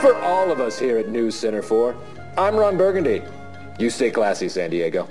[0.00, 1.94] For all of us here at News Center 4,
[2.38, 3.22] I'm Ron Burgundy.
[3.78, 5.06] You stay classy, San Diego.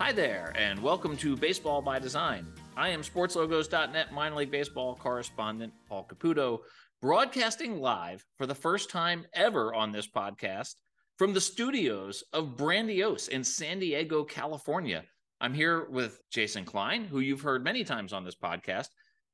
[0.00, 2.44] Hi there, and welcome to Baseball by Design.
[2.76, 6.58] I am SportsLogos.net minor league baseball correspondent Paul Caputo,
[7.00, 10.74] broadcasting live for the first time ever on this podcast
[11.18, 15.04] from the studios of Brandiose in San Diego, California.
[15.40, 18.88] I'm here with Jason Klein, who you've heard many times on this podcast,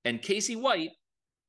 [0.04, 0.90] and Casey White,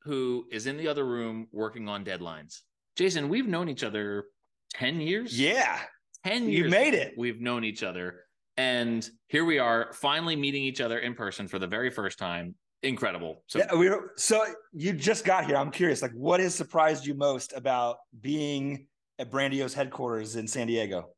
[0.04, 2.62] who is in the other room working on deadlines.
[2.96, 4.26] Jason, we've known each other
[4.74, 5.40] 10 years.
[5.40, 5.80] Yeah.
[6.26, 6.66] 10 years.
[6.66, 7.14] You made it.
[7.18, 8.22] We've known each other.
[8.58, 12.56] And here we are finally meeting each other in person for the very first time.
[12.82, 13.44] Incredible.
[13.48, 14.44] So, yeah, we were, so
[14.74, 15.58] you just got here.
[15.58, 18.88] I'm curious, like, what has surprised you most about being
[19.20, 21.10] at Brandiose headquarters in San Diego?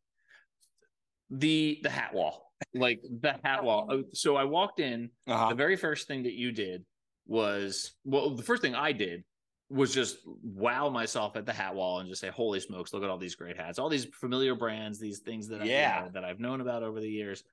[1.30, 3.88] The the hat wall, like the hat wall.
[3.90, 5.09] Oh, so I walked in.
[5.28, 5.50] Uh-huh.
[5.50, 6.86] The very first thing that you did
[7.28, 9.23] was well, the first thing I did
[9.70, 12.94] was just wow myself at the hat wall and just say, "Holy smokes!
[12.94, 16.06] Look at all these great hats, all these familiar brands, these things that yeah.
[16.06, 17.44] I, that I've known about over the years."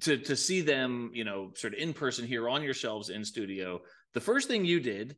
[0.00, 3.24] To to see them, you know, sort of in person here on your shelves in
[3.24, 3.80] studio.
[4.14, 5.16] The first thing you did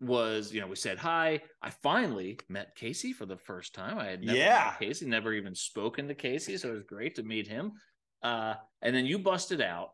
[0.00, 1.40] was, you know, we said hi.
[1.62, 3.98] I finally met Casey for the first time.
[3.98, 4.70] I had never yeah.
[4.70, 7.72] met Casey, never even spoken to Casey, so it was great to meet him.
[8.24, 9.90] Uh, and then you busted out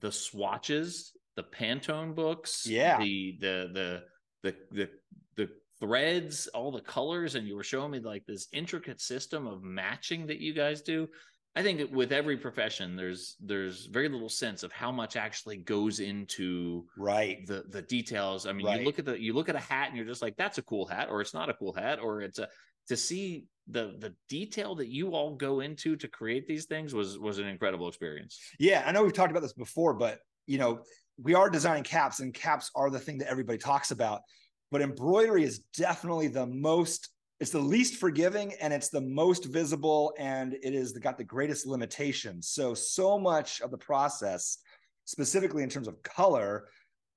[0.00, 4.02] the swatches, the Pantone books, yeah, the the the
[4.42, 4.88] the the
[5.36, 9.62] the threads, all the colors, and you were showing me like this intricate system of
[9.62, 11.06] matching that you guys do.
[11.54, 16.00] I think with every profession, there's there's very little sense of how much actually goes
[16.00, 18.46] into right the the details.
[18.46, 18.80] I mean, right.
[18.80, 20.62] you look at the you look at a hat and you're just like, that's a
[20.62, 22.48] cool hat, or it's not a cool hat, or it's a
[22.88, 27.18] to see the the detail that you all go into to create these things was
[27.18, 28.38] was an incredible experience.
[28.58, 30.80] Yeah, I know we've talked about this before, but you know,
[31.20, 34.22] we are designing caps, and caps are the thing that everybody talks about.
[34.70, 40.14] But embroidery is definitely the most it's the least forgiving and it's the most visible
[40.18, 44.58] and it is the, got the greatest limitations so so much of the process
[45.04, 46.68] specifically in terms of color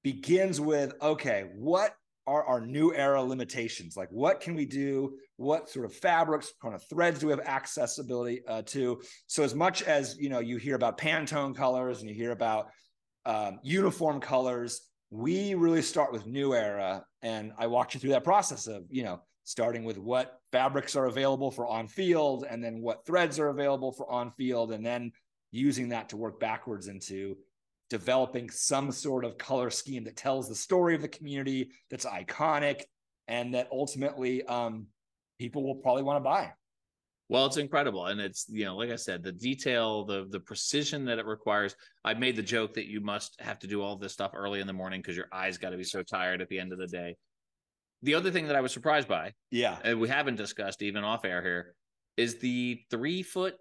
[0.04, 1.96] begins with okay what
[2.28, 6.76] are our new era limitations like what can we do what sort of fabrics kind
[6.76, 9.02] of threads do we have accessibility uh, to?
[9.28, 12.70] So as much as you know you hear about pantone colors and you hear about
[13.26, 17.04] um, uniform colors we really start with new era.
[17.22, 21.06] And i walked you through that process of you know starting with what fabrics are
[21.06, 25.12] available for on field and then what threads are available for on field and then
[25.52, 27.36] using that to work backwards into
[27.90, 32.84] developing some sort of color scheme that tells the story of the community that's iconic
[33.28, 34.86] and that ultimately um,
[35.40, 36.52] people will probably want to buy
[37.30, 41.06] well it's incredible and it's you know like i said the detail the the precision
[41.06, 44.14] that it requires i made the joke that you must have to do all this
[44.14, 46.60] stuff early in the morning because your eyes got to be so tired at the
[46.60, 47.16] end of the day
[48.02, 51.26] the other thing that I was surprised by, yeah, and we haven't discussed even off
[51.26, 51.76] air here,
[52.16, 53.56] is the three foot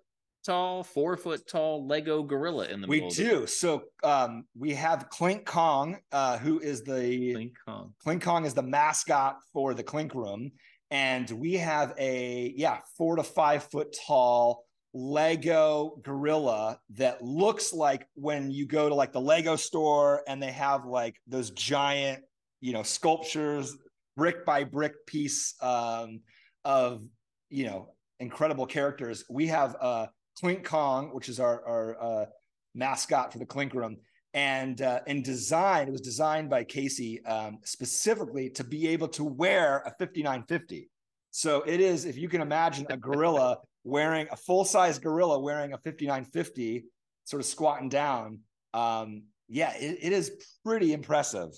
[0.44, 3.46] tall, four foot tall Lego gorilla in the we do.
[3.46, 7.94] So um, we have Clink Kong, uh, who is the Clink Kong.
[8.02, 10.52] Clink Kong is the mascot for the Clink Room,
[10.90, 18.06] and we have a yeah four to five foot tall Lego gorilla that looks like
[18.14, 22.22] when you go to like the Lego store and they have like those giant
[22.60, 23.76] you know sculptures
[24.16, 26.20] brick by brick piece um,
[26.64, 27.02] of
[27.50, 29.24] you know incredible characters.
[29.30, 30.06] We have uh,
[30.40, 32.26] Clink Kong, which is our our uh,
[32.74, 33.96] mascot for the Clink Room,
[34.38, 39.24] and uh, in design, it was designed by Casey um, specifically to be able to
[39.24, 40.88] wear a 5950.
[41.32, 45.72] So it is, if you can imagine, a gorilla wearing a full size gorilla wearing
[45.72, 46.84] a 5950,
[47.24, 48.38] sort of squatting down.
[48.74, 50.30] Um, yeah, it, it is
[50.64, 51.50] pretty impressive.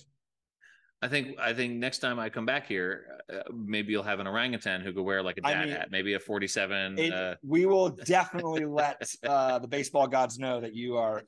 [1.03, 4.27] I think I think next time I come back here, uh, maybe you'll have an
[4.27, 6.99] orangutan who could wear like a dad I mean, hat, maybe a forty-seven.
[6.99, 7.37] It, uh...
[7.43, 11.23] We will definitely let uh, the baseball gods know that you are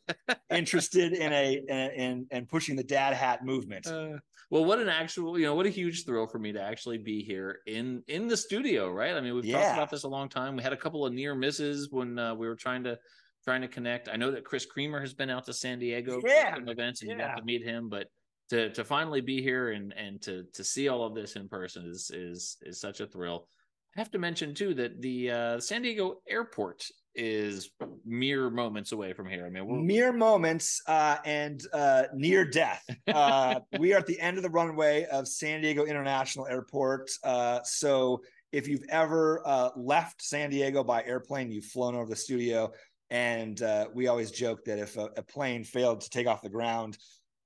[0.51, 3.87] interested in a in in, pushing the dad hat movement.
[3.87, 4.19] Uh,
[4.51, 7.23] well, what an actual you know what a huge thrill for me to actually be
[7.23, 9.17] here in in the studio, right?
[9.17, 9.63] I mean, we've yeah.
[9.63, 10.55] talked about this a long time.
[10.55, 12.99] We had a couple of near misses when uh, we were trying to
[13.43, 14.11] trying to connect.
[14.11, 16.51] I know that Chris Creamer has been out to San Diego yeah.
[16.51, 17.17] for some events, and yeah.
[17.17, 18.09] you got to meet him, but
[18.53, 21.87] to to finally be here and and to to see all of this in person
[21.87, 23.49] is is is such a thrill.
[23.97, 26.85] I have to mention too that the uh, San Diego airport
[27.15, 27.71] is
[28.07, 29.45] mere moments away from here.
[29.47, 29.81] I mean, we're...
[29.81, 32.85] mere moments uh, and uh, near death.
[33.07, 37.11] Uh, we are at the end of the runway of San Diego International Airport.
[37.23, 42.17] Uh, so if you've ever uh, left San Diego by airplane, you've flown over the
[42.17, 42.73] studio.
[43.11, 46.49] And uh, we always joke that if a, a plane failed to take off the
[46.49, 46.97] ground,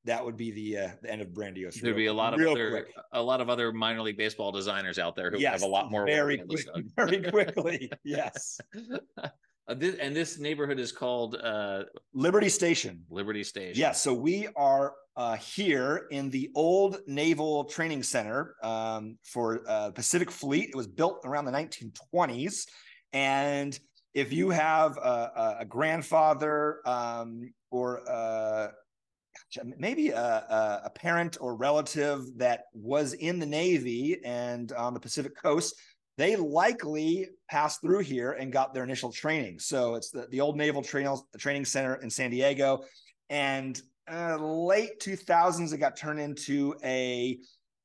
[0.06, 1.80] that would be the uh, the end of Brandiose.
[1.80, 2.94] There'd be a lot of other quick.
[3.12, 5.90] a lot of other minor league baseball designers out there who yes, have a lot
[5.90, 7.90] more very quickly, very quickly.
[8.04, 8.58] yes.
[9.68, 11.82] Uh, this, and this neighborhood is called uh,
[12.14, 13.02] Liberty Station.
[13.10, 13.78] Liberty Station.
[13.78, 13.92] Yeah.
[13.92, 20.30] So we are uh, here in the old Naval Training Center um, for uh, Pacific
[20.30, 20.68] Fleet.
[20.68, 22.66] It was built around the 1920s.
[23.12, 23.78] And
[24.14, 28.68] if you have a, a grandfather um, or uh,
[29.78, 35.36] maybe a, a, parent or relative that was in the Navy and on the Pacific
[35.36, 35.74] coast,
[36.18, 39.58] they likely passed through here and got their initial training.
[39.58, 42.84] So it's the, the old Naval Training, Training Center in San Diego.
[43.28, 43.80] And
[44.10, 47.38] uh, late 2000s, it got turned into a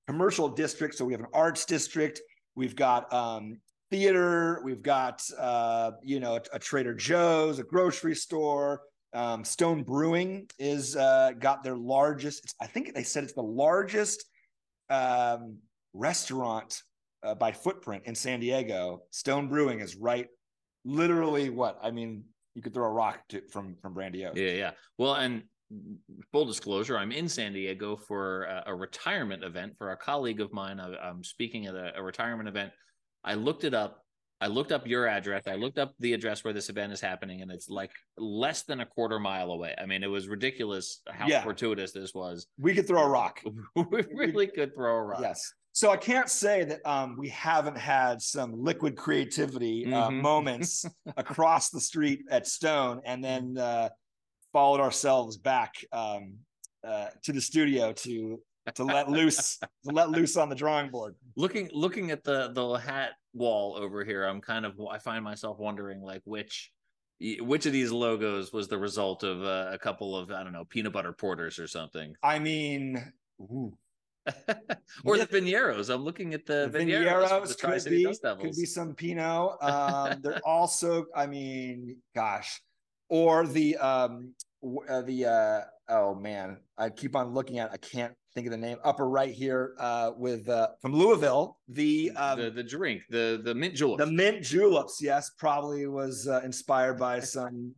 [0.08, 0.96] commercial district.
[0.96, 2.22] So we have an arts district.
[2.56, 3.60] We've got um,
[3.90, 4.62] theater.
[4.64, 8.82] We've got, uh, you know, a, a Trader Joe's, a grocery store,
[9.14, 12.56] um, Stone Brewing is uh, got their largest.
[12.62, 14.26] I think they said it's the largest
[14.90, 15.58] um,
[15.94, 16.82] restaurant
[17.24, 19.04] uh, by footprint in San Diego.
[19.12, 20.28] Stone Brewing is right,
[20.86, 22.24] literally what I mean.
[22.56, 24.36] You could throw a rock to, from from Brandiose.
[24.36, 24.72] Yeah, yeah.
[24.98, 25.44] Well, and
[26.32, 30.52] full disclosure, I'm in San Diego for a, a retirement event for a colleague of
[30.52, 30.80] mine.
[30.80, 32.72] I, am speaking at a, a retirement event.
[33.24, 34.01] I looked it up
[34.42, 35.44] I looked up your address.
[35.48, 38.80] I looked up the address where this event is happening, and it's like less than
[38.80, 39.76] a quarter mile away.
[39.80, 41.44] I mean, it was ridiculous how yeah.
[41.44, 42.48] fortuitous this was.
[42.58, 43.42] We could throw a rock.
[43.76, 45.22] we really could throw a rock.
[45.22, 45.54] Yes.
[45.74, 50.22] So I can't say that um, we haven't had some liquid creativity uh, mm-hmm.
[50.22, 50.86] moments
[51.18, 53.90] across the street at Stone, and then uh,
[54.52, 56.34] followed ourselves back um,
[56.86, 58.40] uh, to the studio to
[58.76, 61.16] to let loose to let loose on the drawing board.
[61.36, 65.60] Looking looking at the the hat wall over here, I'm kind of I find myself
[65.60, 66.72] wondering like which
[67.40, 70.66] which of these logos was the result of uh, a couple of I don't know
[70.66, 72.16] peanut butter porters or something.
[72.24, 73.14] I mean,
[75.06, 75.94] or the Vineros.
[75.94, 77.48] I'm looking at the, the Vineros.
[77.48, 79.62] The could be could be some Pinot.
[79.62, 82.62] Um, they're also, I mean, gosh,
[83.10, 84.34] or the um
[84.90, 87.72] uh, the uh oh man, I keep on looking at.
[87.72, 91.58] I can't think of the name upper right here uh, with uh, from Louisville.
[91.68, 94.04] The, um, the the drink, the the mint juleps.
[94.04, 97.74] The mint juleps, yes, probably was uh, inspired by some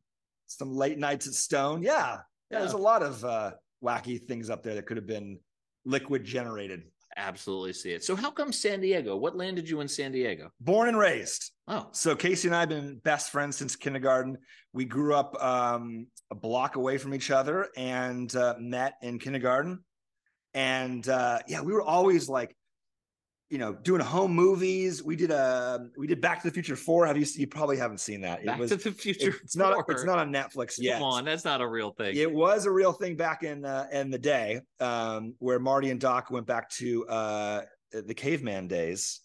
[0.48, 1.82] some late nights at Stone.
[1.82, 2.18] Yeah, yeah,
[2.52, 2.60] yeah.
[2.60, 3.52] There's a lot of uh,
[3.84, 5.40] wacky things up there that could have been
[5.86, 6.84] liquid generated.
[7.16, 8.04] Absolutely see it.
[8.04, 9.16] So how come San Diego?
[9.16, 10.50] What landed you in San Diego?
[10.60, 11.52] Born and raised.
[11.68, 14.38] Oh, so Casey and I have been best friends since kindergarten.
[14.74, 19.84] We grew up um, a block away from each other and uh, met in kindergarten
[20.54, 22.56] and uh, yeah, we were always like,
[23.54, 25.04] you know, doing home movies.
[25.04, 27.06] We did a we did Back to the Future Four.
[27.06, 27.26] Have you?
[27.36, 28.44] You probably haven't seen that.
[28.44, 29.30] Back was, to the Future.
[29.30, 29.64] It, it's 4.
[29.64, 29.86] not.
[29.90, 30.96] It's not on Netflix yet.
[30.96, 32.16] Come on, that's not a real thing.
[32.16, 36.02] It was a real thing back in uh, in the day, um, where Marty and
[36.02, 37.62] Doc went back to uh,
[37.92, 39.22] the caveman days.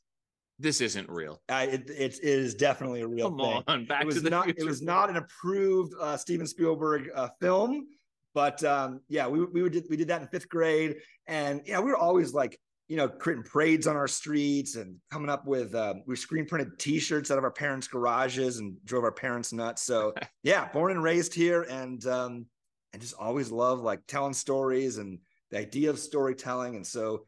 [0.58, 1.40] This isn't real.
[1.48, 3.62] Uh, it, it is definitely a real Come thing.
[3.66, 4.44] on, Back it was to the not.
[4.44, 7.86] Future it was not an approved uh, Steven Spielberg uh, film.
[8.34, 10.96] But um, yeah, we we did we did that in fifth grade,
[11.26, 15.28] and yeah, we were always like you know creating parades on our streets and coming
[15.28, 19.12] up with um, we screen printed T-shirts out of our parents' garages and drove our
[19.12, 19.82] parents nuts.
[19.82, 22.46] So yeah, born and raised here, and um,
[22.92, 25.18] and just always love like telling stories and
[25.50, 27.24] the idea of storytelling, and so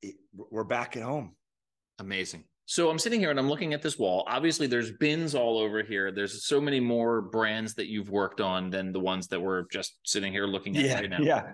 [0.00, 1.34] it, we're back at home.
[1.98, 2.44] Amazing.
[2.66, 4.22] So I'm sitting here and I'm looking at this wall.
[4.28, 6.12] Obviously, there's bins all over here.
[6.12, 9.98] There's so many more brands that you've worked on than the ones that we're just
[10.04, 11.18] sitting here looking at yeah, right now.
[11.20, 11.52] Yeah.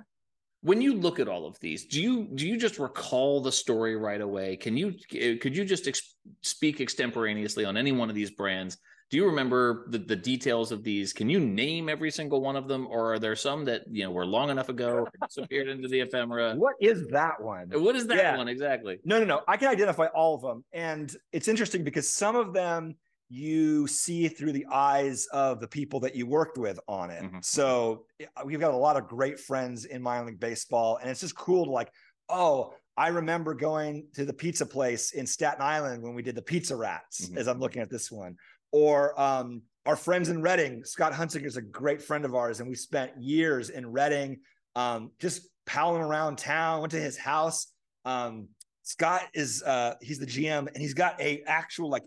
[0.66, 3.96] When you look at all of these, do you do you just recall the story
[3.96, 4.56] right away?
[4.56, 8.76] Can you eh, could you just ex- speak extemporaneously on any one of these brands
[9.08, 11.12] do you remember the, the details of these?
[11.12, 14.10] Can you name every single one of them, or are there some that you know
[14.10, 16.54] were long enough ago disappeared into the ephemera?
[16.56, 17.70] What is that one?
[17.72, 18.36] What is that yeah.
[18.36, 18.98] one exactly?
[19.04, 19.42] No, no, no.
[19.46, 22.96] I can identify all of them, and it's interesting because some of them
[23.28, 27.22] you see through the eyes of the people that you worked with on it.
[27.22, 27.38] Mm-hmm.
[27.42, 28.04] So
[28.44, 31.64] we've got a lot of great friends in minor league baseball, and it's just cool
[31.64, 31.90] to like,
[32.28, 36.42] oh, I remember going to the pizza place in Staten Island when we did the
[36.42, 37.36] Pizza Rats, mm-hmm.
[37.38, 38.36] as I'm looking at this one
[38.72, 40.84] or um, our friends in Reading.
[40.84, 44.40] Scott Hunsicker is a great friend of ours, and we spent years in Reading,
[44.74, 46.80] um, just palling around town.
[46.80, 47.68] Went to his house.
[48.04, 48.48] Um,
[48.82, 52.04] Scott is uh, he's the GM, and he's got a actual like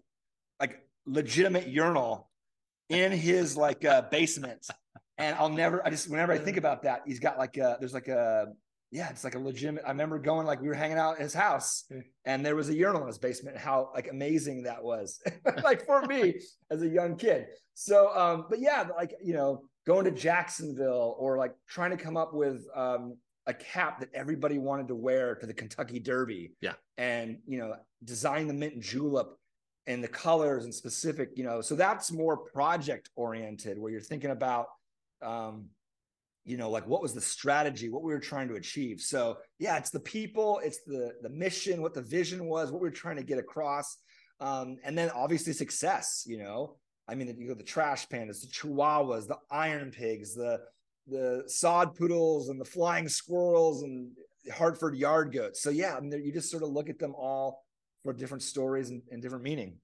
[0.59, 2.29] like legitimate urinal
[2.89, 4.65] in his like uh, basement.
[5.17, 7.93] And I'll never, I just whenever I think about that, he's got like a there's
[7.93, 8.47] like a
[8.91, 9.83] yeah, it's like a legitimate.
[9.85, 11.85] I remember going like we were hanging out at his house,
[12.25, 13.57] and there was a urinal in his basement.
[13.57, 15.21] How like amazing that was,
[15.63, 16.39] like for me
[16.71, 17.47] as a young kid.
[17.75, 22.17] So, um, but yeah, like you know, going to Jacksonville or like trying to come
[22.17, 23.17] up with um,
[23.49, 26.51] a cap that everybody wanted to wear to the Kentucky Derby.
[26.61, 26.73] Yeah.
[26.97, 27.73] And, you know,
[28.03, 29.35] design the mint julep
[29.89, 34.29] and the colors and specific, you know, so that's more project oriented where you're thinking
[34.29, 34.67] about,
[35.23, 35.65] um,
[36.45, 39.01] you know, like what was the strategy, what we were trying to achieve.
[39.01, 42.87] So yeah, it's the people, it's the the mission, what the vision was, what we
[42.87, 43.97] are trying to get across.
[44.39, 46.77] Um, and then obviously success, you know.
[47.07, 50.59] I mean, you go the trash pandas, the chihuahuas, the iron pigs, the
[51.07, 54.11] the sod poodles and the flying squirrels and
[54.53, 55.63] Hartford yard goats.
[55.63, 57.63] So yeah, I mean, you just sort of look at them all
[58.09, 59.75] for different stories and, and different meaning.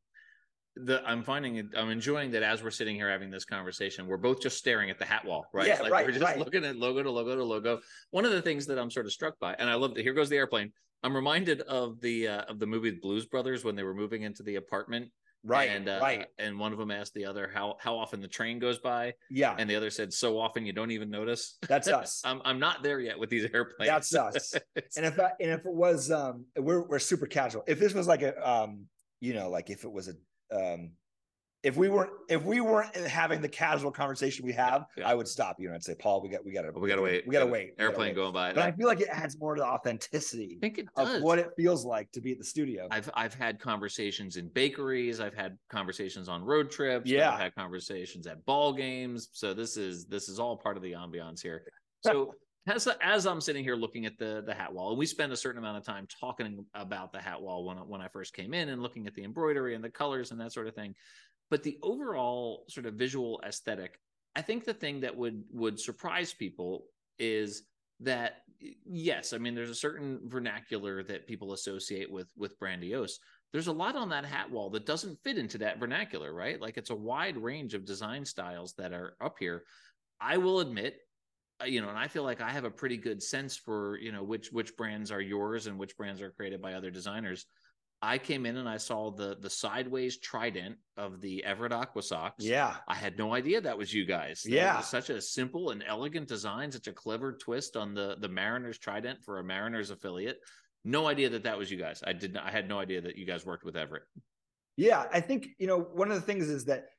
[0.78, 4.18] The, I'm finding it, I'm enjoying that as we're sitting here having this conversation, we're
[4.18, 5.68] both just staring at the hat wall, right?
[5.68, 6.40] Yeah, like right, we're just right.
[6.40, 7.80] looking at logo to logo to logo.
[8.10, 10.14] One of the things that I'm sort of struck by, and I love that here
[10.14, 10.72] goes the airplane.
[11.04, 14.42] I'm reminded of the uh, of the movie Blues Brothers when they were moving into
[14.42, 15.12] the apartment
[15.48, 15.70] Right.
[15.70, 16.26] and uh, right.
[16.40, 19.56] and one of them asked the other how how often the train goes by Yeah.
[19.58, 22.22] and the other said so often you don't even notice That's us.
[22.26, 24.54] i'm, I'm not there yet with these airplanes That's us.
[24.98, 27.64] and if and if it was um we're we're super casual.
[27.68, 28.86] If this was like a um
[29.22, 30.16] you know like if it was a
[30.74, 30.92] um
[31.66, 35.10] if we weren't if we weren't having the casual conversation we have, Yeah.
[35.10, 37.26] I would stop you and I'd say, Paul, we got we gotta we gotta wait
[37.28, 37.74] We gotta wait.
[37.76, 39.68] we gotta airplane wait." going by But I feel like it adds more to the
[39.68, 42.88] authenticity I think it of what it feels like to be at the studio.
[42.92, 45.20] I've I've had conversations in bakeries.
[45.20, 47.10] I've had conversations on road trips.
[47.10, 47.32] Yeah.
[47.34, 49.30] I've had conversations at ball games.
[49.34, 51.64] So this is this is all part of the ambiance here.
[52.02, 52.36] So
[52.68, 55.38] as as I'm sitting here looking at the the hat wall, and we spend a
[55.38, 58.70] certain amount of time talking about the hat wall when when I first came in
[58.70, 60.96] and looking at the embroidery and the colors and that sort of thing.
[61.52, 64.00] But the overall sort of visual aesthetic,
[64.36, 66.88] I think the thing that would would surprise people
[67.20, 67.64] is
[68.02, 73.20] that yes, I mean there's a certain vernacular that people associate with with Brandiose.
[73.54, 76.60] There's a lot on that hat wall that doesn't fit into that vernacular, right?
[76.60, 79.64] Like it's a wide range of design styles that are up here.
[80.20, 80.98] I will admit,
[81.62, 84.12] Uh, you know, and I feel like I have a pretty good sense for, you
[84.12, 87.46] know, which which brands are yours and which brands are created by other designers.
[88.02, 92.34] I came in and I saw the the sideways trident of the Everett AquaSox.
[92.40, 92.76] yeah.
[92.88, 94.42] I had no idea that was you guys.
[94.44, 94.82] That Yeah.
[94.82, 99.24] such a simple and elegant design, such a clever twist on the the Mariners trident
[99.24, 100.40] for a Mariners affiliate.
[100.84, 102.04] No idea that that was you guys.
[102.06, 104.04] I did not, I had no idea that you guys worked with Everett.
[104.78, 106.90] Yeah, I think you know one of the things is that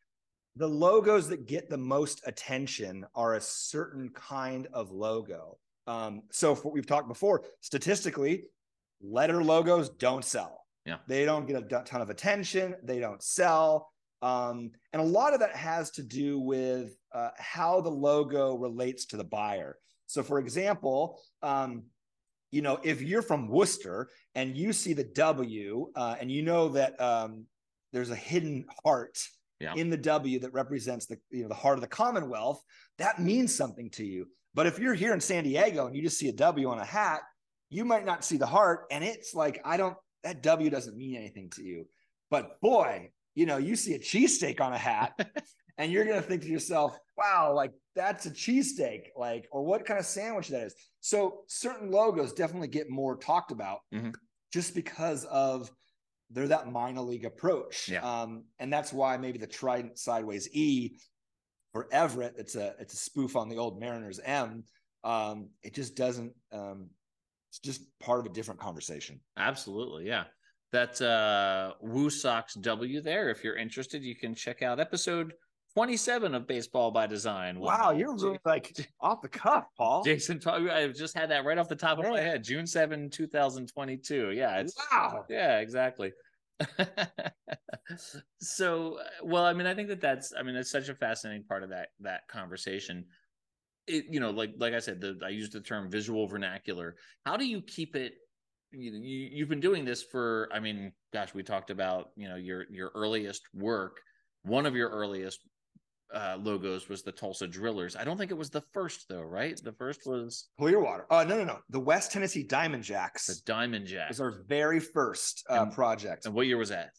[0.56, 5.58] the logos that get the most attention are a certain kind of logo.
[5.86, 8.44] Um, so for, we've talked before, statistically,
[9.02, 10.62] letter logos don't sell.
[10.84, 10.98] Yeah.
[11.08, 12.76] they don't get a ton of attention.
[12.84, 13.90] They don't sell,
[14.22, 19.06] um, and a lot of that has to do with uh, how the logo relates
[19.06, 19.78] to the buyer.
[20.06, 21.84] So, for example, um,
[22.50, 26.68] you know, if you're from Worcester and you see the W, uh, and you know
[26.68, 27.46] that um,
[27.92, 29.18] there's a hidden heart
[29.60, 29.74] Yeah.
[29.74, 32.60] in the W that represents the you know the heart of the Commonwealth,
[32.98, 34.26] that means something to you.
[34.54, 36.84] But if you're here in San Diego and you just see a W on a
[36.84, 37.20] hat,
[37.70, 41.16] you might not see the heart, and it's like I don't that W doesn't mean
[41.16, 41.86] anything to you.
[42.30, 45.12] But boy, you know, you see a cheesesteak on a hat,
[45.78, 49.98] and you're gonna think to yourself, wow, like that's a cheesesteak, like, or what kind
[49.98, 50.74] of sandwich that is.
[51.00, 54.14] So certain logos definitely get more talked about Mhm.
[54.52, 55.70] just because of
[56.30, 57.88] they're that minor league approach.
[57.88, 58.00] Yeah.
[58.00, 60.98] Um, and that's why maybe the Trident Sideways E
[61.72, 64.64] for Everett, it's a it's a spoof on the old Mariners M.
[65.04, 66.90] Um, it just doesn't um
[67.50, 69.20] it's just part of a different conversation.
[69.36, 70.24] Absolutely, yeah.
[70.72, 73.30] That's uh Woo Sox W there.
[73.30, 75.32] If you're interested, you can check out episode
[75.76, 77.60] 27 of Baseball by Design.
[77.60, 80.02] Wow, you're really like off the cuff, Paul.
[80.02, 82.42] Jason I just had that right off the top of my head.
[82.42, 84.30] June 7, 2022.
[84.30, 85.26] Yeah, it's Wow.
[85.28, 86.12] yeah, exactly.
[88.40, 91.44] so, uh, well, I mean, I think that that's, I mean, it's such a fascinating
[91.44, 93.04] part of that that conversation.
[93.86, 96.96] It, you know, like like I said, the I used the term visual vernacular.
[97.26, 98.14] How do you keep it?
[98.72, 102.30] You know, you, you've been doing this for, I mean, gosh, we talked about, you
[102.30, 104.00] know, your your earliest work.
[104.42, 105.40] One of your earliest
[106.14, 107.96] uh, logos was the Tulsa Drillers.
[107.96, 109.60] I don't think it was the first though, right?
[109.62, 111.06] The first was Clearwater.
[111.10, 111.58] Oh no, no, no.
[111.70, 113.26] The West Tennessee Diamond Jaxx.
[113.26, 116.26] the Diamond Jaxx was our very first uh, And- project.
[116.26, 116.90] And what year was that?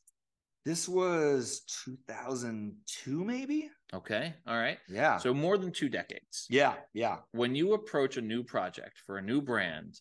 [0.65, 3.69] This was 2002, maybe.
[3.93, 4.77] Okay, all right.
[4.89, 5.17] Yeah.
[5.17, 6.45] So more than two decades.
[6.49, 7.17] yeah, yeah.
[7.31, 9.95] When you approach a new project for a new brand,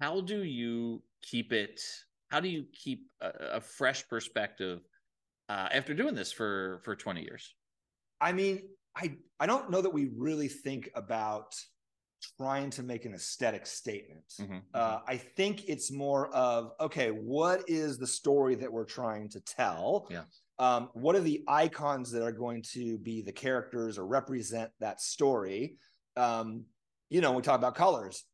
[0.00, 1.80] how do you keep it?
[2.28, 4.80] How do you keep a, a fresh perspective
[5.48, 7.52] uh, after doing this for for twenty years?
[8.20, 8.62] I mean,
[8.96, 11.54] I I don't know that we really think about
[12.36, 14.24] trying to make an aesthetic statement.
[14.40, 14.62] Mhm.
[14.74, 19.40] Uh, I think it's more of okay, what is the story that we're trying to
[19.40, 20.08] tell?
[20.10, 20.24] Yeah.
[20.58, 25.00] Um, what are the icons that are going to be the characters or represent that
[25.00, 25.76] story?
[26.16, 26.64] Um,
[27.10, 28.24] you know, when we talk about colors,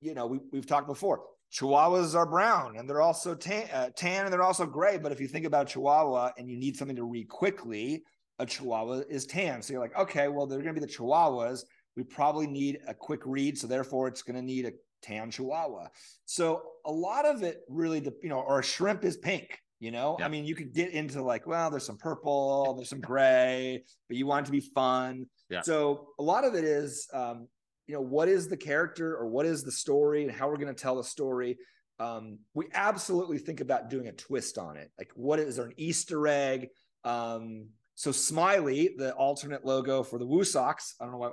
[0.00, 1.24] you know, we, we've talked before.
[1.52, 4.98] Chihuahuas are brown and they're also tan, uh, tan and they're also gray.
[4.98, 8.04] But if you think about Chihuahua and you need something to read quickly,
[8.38, 9.62] a Chihuahua is tan.
[9.62, 11.62] So you're like, okay, well, they're going to be the Chihuahuas.
[11.96, 13.56] We probably need a quick read.
[13.58, 15.88] So therefore, it's going to need a tan Chihuahua.
[16.24, 19.58] So a lot of it really, you know, or a shrimp is pink.
[19.78, 20.24] You know, yeah.
[20.24, 24.16] I mean, you could get into like, well, there's some purple, there's some gray, but
[24.16, 25.26] you want it to be fun.
[25.50, 25.60] Yeah.
[25.60, 27.46] So a lot of it is, um,
[27.86, 30.74] you know, what is the character or what is the story and how we're going
[30.74, 31.58] to tell the story.
[32.00, 34.90] Um, we absolutely think about doing a twist on it.
[34.96, 36.68] Like, what is there an Easter egg?
[37.04, 41.30] Um, so Smiley, the alternate logo for the Woo Sox, I don't know why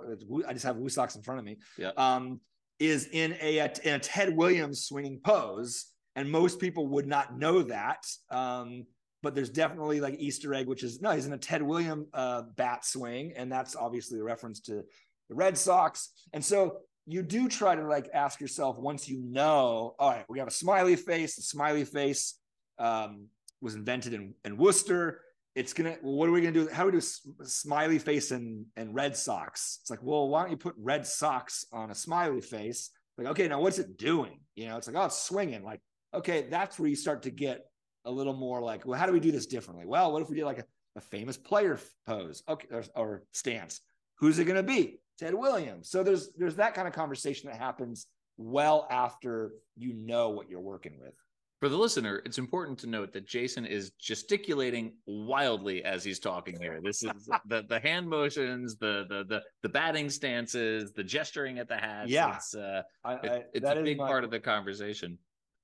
[0.47, 1.57] I just have Woo Sox in front of me.
[1.77, 1.91] Yeah.
[1.97, 2.39] Um,
[2.79, 7.63] is in a in a Ted Williams swinging pose, and most people would not know
[7.63, 8.05] that.
[8.31, 8.85] Um,
[9.21, 12.43] but there's definitely like Easter egg, which is no, he's in a Ted Williams uh,
[12.55, 14.83] bat swing, and that's obviously a reference to
[15.29, 16.11] the Red Sox.
[16.31, 20.39] And so you do try to like ask yourself once you know, all right, we
[20.39, 21.35] have a smiley face.
[21.35, 22.39] The smiley face
[22.79, 23.27] um,
[23.61, 25.19] was invented in, in Worcester
[25.55, 26.67] it's gonna what are we gonna do?
[26.71, 27.05] How do we do
[27.43, 29.79] smiley face and and red socks?
[29.81, 32.89] It's like well why don't you put red socks on a smiley face?
[33.17, 34.39] Like okay now what's it doing?
[34.55, 35.63] You know it's like oh it's swinging.
[35.63, 35.81] Like
[36.13, 37.65] okay that's where you start to get
[38.05, 39.85] a little more like well how do we do this differently?
[39.85, 42.41] Well what if we did like a, a famous player pose?
[42.49, 43.81] Okay or, or stance.
[44.19, 44.99] Who's it to be?
[45.19, 45.89] Ted williams.
[45.89, 48.07] So there's there's that kind of conversation that happens
[48.37, 51.13] well after you know what you're working with
[51.63, 56.59] for the listener, it's important to note that Jason is gesticulating wildly as he's talking
[56.59, 56.81] here.
[56.83, 61.69] This is the the hand motions, the the the the batting stances, the gesturing at
[61.69, 62.09] the hats.
[62.09, 64.07] Yeah, it's, uh, I, I, it, it's a big my...
[64.07, 65.17] part of the conversation.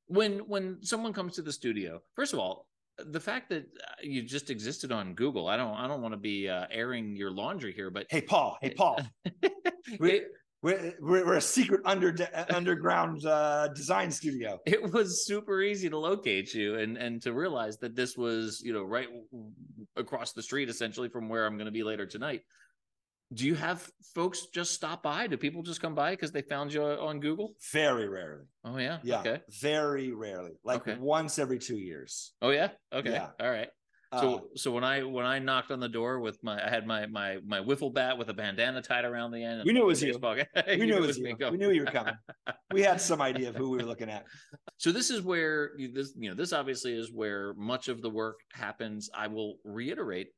[0.08, 4.22] When when someone comes to the studio, first of all, the fact that uh, you
[4.22, 7.74] just existed on Google, I don't I don't want to be uh, airing your laundry
[7.74, 9.02] here, but hey Paul, hey Paul,
[10.00, 10.22] we,
[10.62, 12.16] we're, we're a secret under
[12.50, 14.60] underground uh, design studio.
[14.66, 18.74] It was super easy to locate you and and to realize that this was you
[18.74, 19.08] know right
[19.96, 22.42] across the street essentially from where I'm going to be later tonight.
[23.32, 25.28] Do you have folks just stop by?
[25.28, 27.54] Do people just come by because they found you on Google?
[27.72, 28.46] Very rarely.
[28.66, 28.98] Oh yeah.
[29.04, 29.20] Yeah.
[29.20, 29.42] Okay.
[29.62, 30.54] Very rarely.
[30.64, 30.98] Like okay.
[31.00, 32.34] once every two years.
[32.42, 32.70] Oh yeah.
[32.92, 33.12] Okay.
[33.12, 33.30] Yeah.
[33.40, 33.70] All right.
[34.14, 36.88] So uh, so when I when I knocked on the door with my I had
[36.88, 39.62] my my my wiffle bat with a bandana tied around the end.
[39.66, 40.18] We knew it was you.
[40.68, 41.36] we knew it was you.
[41.52, 42.16] We knew you were coming.
[42.74, 44.26] we had some idea of who we were looking at.
[44.78, 48.40] So this is where this you know this obviously is where much of the work
[48.52, 49.12] happens.
[49.14, 50.30] I will reiterate.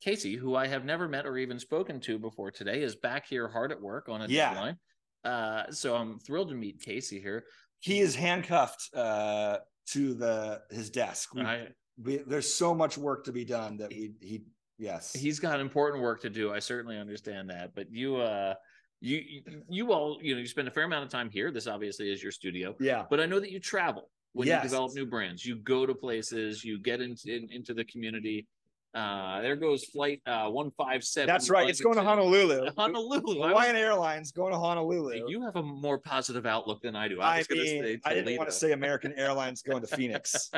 [0.00, 3.48] Casey, who I have never met or even spoken to before today, is back here
[3.48, 4.54] hard at work on a yeah.
[4.54, 4.76] deadline.
[5.24, 7.44] Uh, so I'm thrilled to meet Casey here.
[7.80, 11.34] He is handcuffed uh, to the his desk.
[11.34, 11.68] We, I,
[12.02, 14.42] we, there's so much work to be done that we he
[14.78, 16.52] yes he's got important work to do.
[16.52, 18.54] I certainly understand that, but you uh
[19.00, 21.50] you you all you know you spend a fair amount of time here.
[21.50, 22.74] This obviously is your studio.
[22.80, 24.62] Yeah, but I know that you travel when yes.
[24.62, 25.44] you develop new brands.
[25.44, 28.46] You go to places, you get into in, into the community.
[28.92, 31.26] Uh, there goes flight uh, 157.
[31.26, 31.68] That's right.
[31.68, 32.70] It's going to Honolulu.
[32.76, 33.40] Honolulu.
[33.40, 35.28] Hawaiian Airlines going to Honolulu.
[35.28, 37.20] You have a more positive outlook than I do.
[37.20, 40.50] I, I mean, I didn't want to say American Airlines going to Phoenix.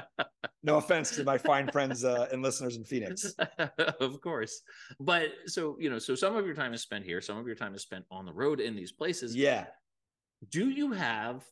[0.62, 3.34] no offense to my fine friends uh, and listeners in Phoenix.
[4.00, 4.62] of course.
[4.98, 7.56] But so, you know, so some of your time is spent here, some of your
[7.56, 9.36] time is spent on the road in these places.
[9.36, 9.66] Yeah.
[10.50, 11.44] Do you have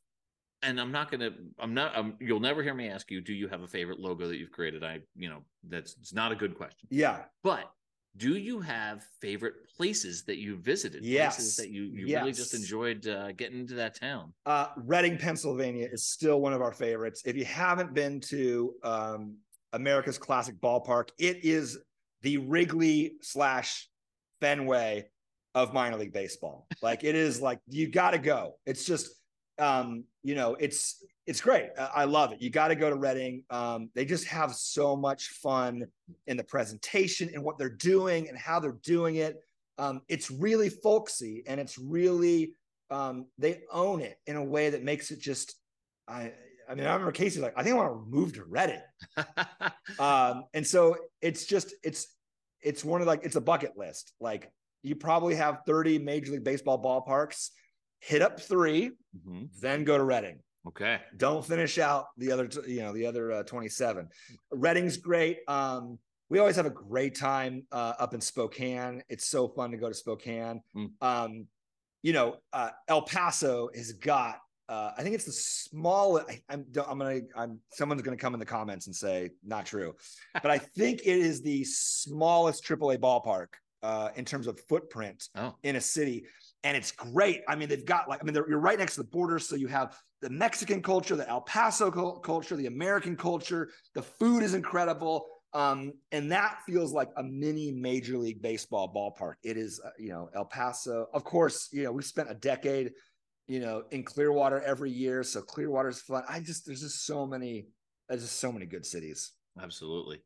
[0.62, 1.30] and I'm not gonna.
[1.58, 1.96] I'm not.
[1.96, 3.20] Um, you'll never hear me ask you.
[3.20, 4.84] Do you have a favorite logo that you've created?
[4.84, 6.88] I, you know, that's it's not a good question.
[6.90, 7.22] Yeah.
[7.42, 7.70] But
[8.16, 11.04] do you have favorite places that you visited?
[11.04, 11.36] Yes.
[11.36, 12.20] Places that you you yes.
[12.20, 14.32] really just enjoyed uh, getting into that town.
[14.46, 17.22] Uh, Reading, Pennsylvania is still one of our favorites.
[17.24, 19.36] If you haven't been to um,
[19.72, 21.78] America's Classic Ballpark, it is
[22.22, 23.88] the Wrigley slash
[24.40, 25.06] Fenway
[25.54, 26.66] of minor league baseball.
[26.82, 28.54] Like it is like you got to go.
[28.66, 29.19] It's just
[29.60, 31.68] um, you know, it's it's great.
[31.78, 32.42] I love it.
[32.42, 33.44] You got to go to Reading.
[33.50, 35.86] Um, they just have so much fun
[36.26, 39.36] in the presentation and what they're doing and how they're doing it.
[39.78, 42.54] Um, it's really folksy and it's really
[42.90, 45.54] um, they own it in a way that makes it just.
[46.08, 46.32] I
[46.68, 48.80] I mean, I remember Casey like, I think I want to move to Reading.
[49.98, 52.08] um, and so it's just it's
[52.62, 54.12] it's one of like it's a bucket list.
[54.20, 57.50] Like you probably have 30 major league baseball ballparks
[58.00, 59.44] hit up 3 mm-hmm.
[59.60, 60.40] then go to Reading.
[60.66, 61.00] Okay.
[61.16, 64.08] Don't finish out the other, you know, the other uh, 27.
[64.50, 65.38] Reading's great.
[65.48, 69.02] Um, we always have a great time uh, up in Spokane.
[69.08, 70.60] It's so fun to go to Spokane.
[70.76, 70.90] Mm.
[71.00, 71.46] Um,
[72.02, 74.38] you know, uh, El Paso has got.
[74.68, 76.30] Uh, I think it's the smallest.
[76.30, 77.20] I, I'm, I'm gonna.
[77.34, 77.58] I'm.
[77.72, 79.94] Someone's gonna come in the comments and say not true,
[80.34, 83.48] but I think it is the smallest AAA ballpark
[83.82, 85.56] uh, in terms of footprint oh.
[85.64, 86.24] in a city
[86.64, 87.42] and it's great.
[87.48, 89.38] I mean, they've got like, I mean, you're right next to the border.
[89.38, 93.70] So you have the Mexican culture, the El Paso culture, the American culture.
[93.94, 95.26] The food is incredible.
[95.52, 99.34] Um, and that feels like a mini Major League Baseball ballpark.
[99.42, 101.06] It is, uh, you know, El Paso.
[101.12, 102.92] Of course, you know, we spent a decade,
[103.48, 105.22] you know, in Clearwater every year.
[105.24, 106.22] So Clearwater's fun.
[106.28, 107.66] I just, there's just so many,
[108.08, 109.32] there's just so many good cities.
[109.60, 110.22] Absolutely.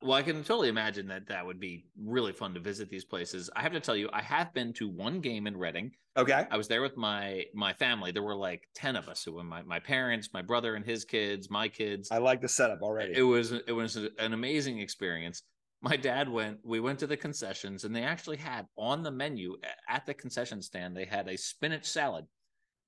[0.00, 3.50] Well, I can totally imagine that that would be really fun to visit these places.
[3.56, 5.90] I have to tell you, I have been to one game in Reading.
[6.16, 6.46] Okay.
[6.50, 8.12] I was there with my my family.
[8.12, 11.04] There were like 10 of us who were my, my parents, my brother and his
[11.04, 12.10] kids, my kids.
[12.12, 13.12] I like the setup already.
[13.16, 15.42] It was it was an amazing experience.
[15.80, 19.56] My dad went, we went to the concessions and they actually had on the menu
[19.88, 22.24] at the concession stand, they had a spinach salad.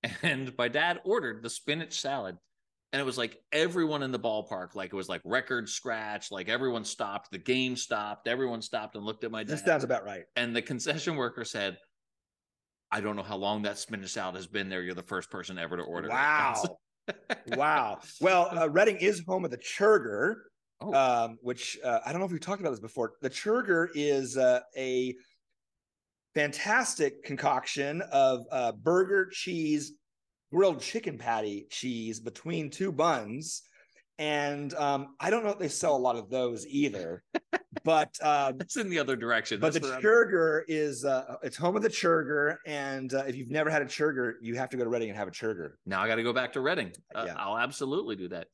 [0.23, 2.37] And my dad ordered the spinach salad
[2.93, 6.49] and it was like everyone in the ballpark, like it was like record scratch, like
[6.49, 9.53] everyone stopped, the game stopped, everyone stopped and looked at my dad.
[9.53, 10.25] This sounds about right.
[10.35, 11.79] And the concession worker said,
[12.91, 14.83] I don't know how long that spinach salad has been there.
[14.83, 16.09] You're the first person ever to order.
[16.09, 16.63] Wow.
[17.49, 18.01] wow.
[18.21, 20.35] Well, uh, Reading is home of the Churger,
[20.81, 20.93] oh.
[20.93, 23.13] um, which uh, I don't know if we've talked about this before.
[23.23, 25.15] The Churger is uh, a
[26.35, 29.93] fantastic concoction of uh, burger, cheese,
[30.53, 33.63] grilled chicken patty cheese between two buns.
[34.19, 37.23] And um, I don't know if they sell a lot of those either,
[37.85, 39.61] but um, that's in the other direction.
[39.61, 43.51] But That's the Churger is uh, it's home of the Churger, and uh, if you've
[43.51, 45.73] never had a Churger, you have to go to Reading and have a Churger.
[45.87, 46.93] Now I got to go back to Reading.
[47.15, 47.35] Uh, yeah.
[47.39, 48.49] I'll absolutely do that.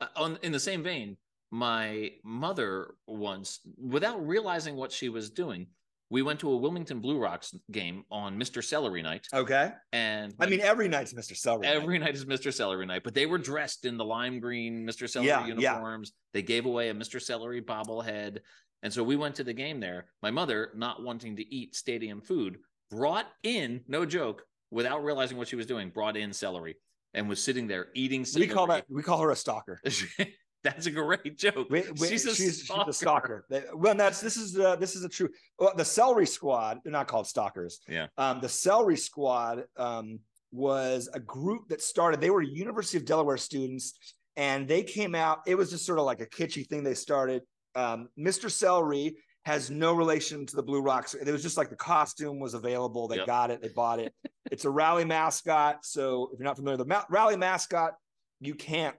[0.00, 1.16] Uh, on in the same vein,
[1.52, 5.68] my mother once, without realizing what she was doing,
[6.12, 8.62] we went to a Wilmington Blue Rocks game on Mr.
[8.62, 9.26] Celery Night.
[9.32, 9.72] Okay.
[9.94, 11.34] And I mean, every night's Mr.
[11.34, 11.66] Celery.
[11.66, 12.08] Every night.
[12.08, 12.52] night is Mr.
[12.52, 15.08] Celery Night, but they were dressed in the lime green Mr.
[15.08, 16.12] Celery yeah, uniforms.
[16.12, 16.20] Yeah.
[16.34, 17.20] They gave away a Mr.
[17.20, 18.40] Celery bobblehead.
[18.82, 20.04] And so we went to the game there.
[20.22, 22.58] My mother, not wanting to eat stadium food,
[22.90, 26.76] brought in, no joke, without realizing what she was doing, brought in celery
[27.14, 28.48] and was sitting there eating celery.
[28.48, 29.80] We call that we call her a stalker.
[30.64, 31.68] That's a great joke.
[31.96, 33.44] She's, a she's, she's, a stalker.
[33.74, 35.28] Well, that's this is uh, this is a true.
[35.58, 36.78] Well, the Celery Squad.
[36.84, 37.80] They're not called stalkers.
[37.88, 38.06] Yeah.
[38.16, 40.20] Um, the Celery Squad um,
[40.52, 42.20] was a group that started.
[42.20, 45.40] They were University of Delaware students, and they came out.
[45.46, 47.42] It was just sort of like a kitschy thing they started.
[47.74, 48.50] Um, Mr.
[48.50, 51.14] Celery has no relation to the Blue Rocks.
[51.14, 53.08] It was just like the costume was available.
[53.08, 53.26] They yep.
[53.26, 53.60] got it.
[53.60, 54.14] They bought it.
[54.52, 55.84] it's a rally mascot.
[55.84, 57.94] So if you're not familiar with the ma- rally mascot,
[58.40, 58.94] you can't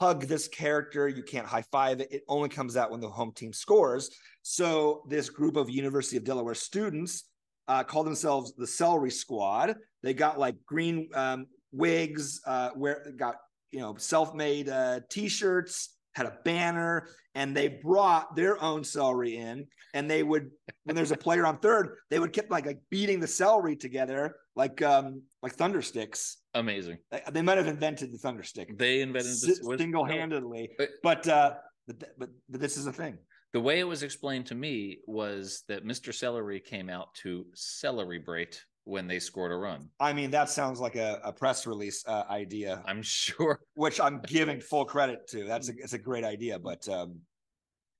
[0.00, 1.08] hug this character.
[1.08, 2.10] You can't high five it.
[2.10, 4.10] It only comes out when the home team scores.
[4.42, 7.24] So this group of University of Delaware students
[7.68, 9.76] uh, call themselves the Celery Squad.
[10.02, 13.36] They got like green um, wigs, uh, where got
[13.70, 19.66] you know self-made uh, t-shirts, had a banner, and they brought their own celery in.
[19.94, 20.50] And they would,
[20.84, 24.36] when there's a player on third, they would keep like like beating the celery together,
[24.54, 26.98] like um like thunder sticks Amazing.
[27.30, 28.76] They might have invented the thunder stick.
[28.76, 31.54] They invented this single handedly, but but, uh,
[31.86, 33.18] but but but this is a thing.
[33.52, 36.14] The way it was explained to me was that Mr.
[36.14, 39.88] Celery came out to celebrate when they scored a run.
[39.98, 42.82] I mean, that sounds like a, a press release uh, idea.
[42.86, 43.60] I'm sure.
[43.74, 45.44] Which I'm giving full credit to.
[45.44, 47.20] That's a, it's a great idea, but um,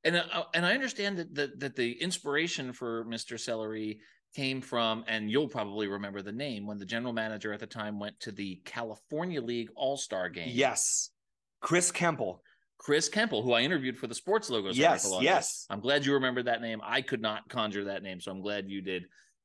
[0.05, 3.39] and uh, and I understand that, that that the inspiration for Mr.
[3.39, 4.01] Celery
[4.35, 7.99] came from, and you'll probably remember the name when the general manager at the time
[7.99, 10.51] went to the California League All Star game.
[10.51, 11.11] Yes,
[11.61, 12.39] Chris Kemple.
[12.79, 14.79] Chris Kemple, who I interviewed for the Sports Logos.
[14.79, 15.67] Yes, yes.
[15.69, 16.81] I'm glad you remembered that name.
[16.83, 19.05] I could not conjure that name, so I'm glad you did.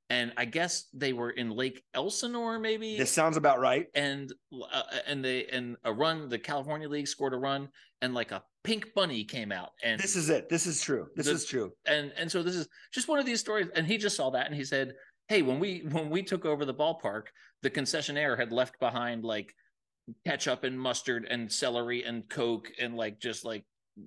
[0.09, 2.95] And I guess they were in Lake Elsinore, maybe.
[2.95, 3.87] This sounds about right.
[3.95, 4.31] And
[4.71, 7.69] uh, and they and a run, the California League scored a run,
[8.01, 10.49] and like a pink bunny came out and this is it.
[10.49, 11.07] This is true.
[11.15, 11.71] This the, is true.
[11.85, 14.47] and and so this is just one of these stories and he just saw that
[14.47, 14.93] and he said
[15.27, 17.25] hey when we when we took over the ballpark
[17.61, 19.53] the concessionaire had left behind like
[20.25, 23.63] ketchup and mustard and celery and coke and like just like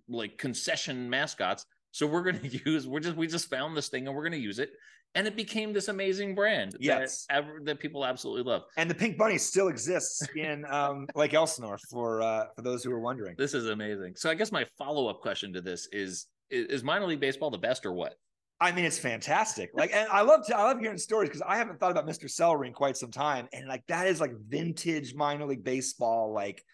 [0.09, 1.65] like concession mascots.
[1.93, 4.33] So we're going to use we're just we just found this thing and we're going
[4.33, 4.71] to use it
[5.15, 9.17] and it became this amazing brand yes that, that people absolutely love and the pink
[9.17, 13.55] bunny still exists in um, lake elsinore for uh, for those who are wondering this
[13.55, 17.51] is amazing so i guess my follow-up question to this is is minor league baseball
[17.51, 18.15] the best or what
[18.61, 19.71] I mean, it's fantastic.
[19.73, 22.29] Like, and I love to, I love hearing stories because I haven't thought about Mr.
[22.29, 26.33] Celery in quite some time, and like that is like vintage minor league baseball.
[26.33, 26.65] Like,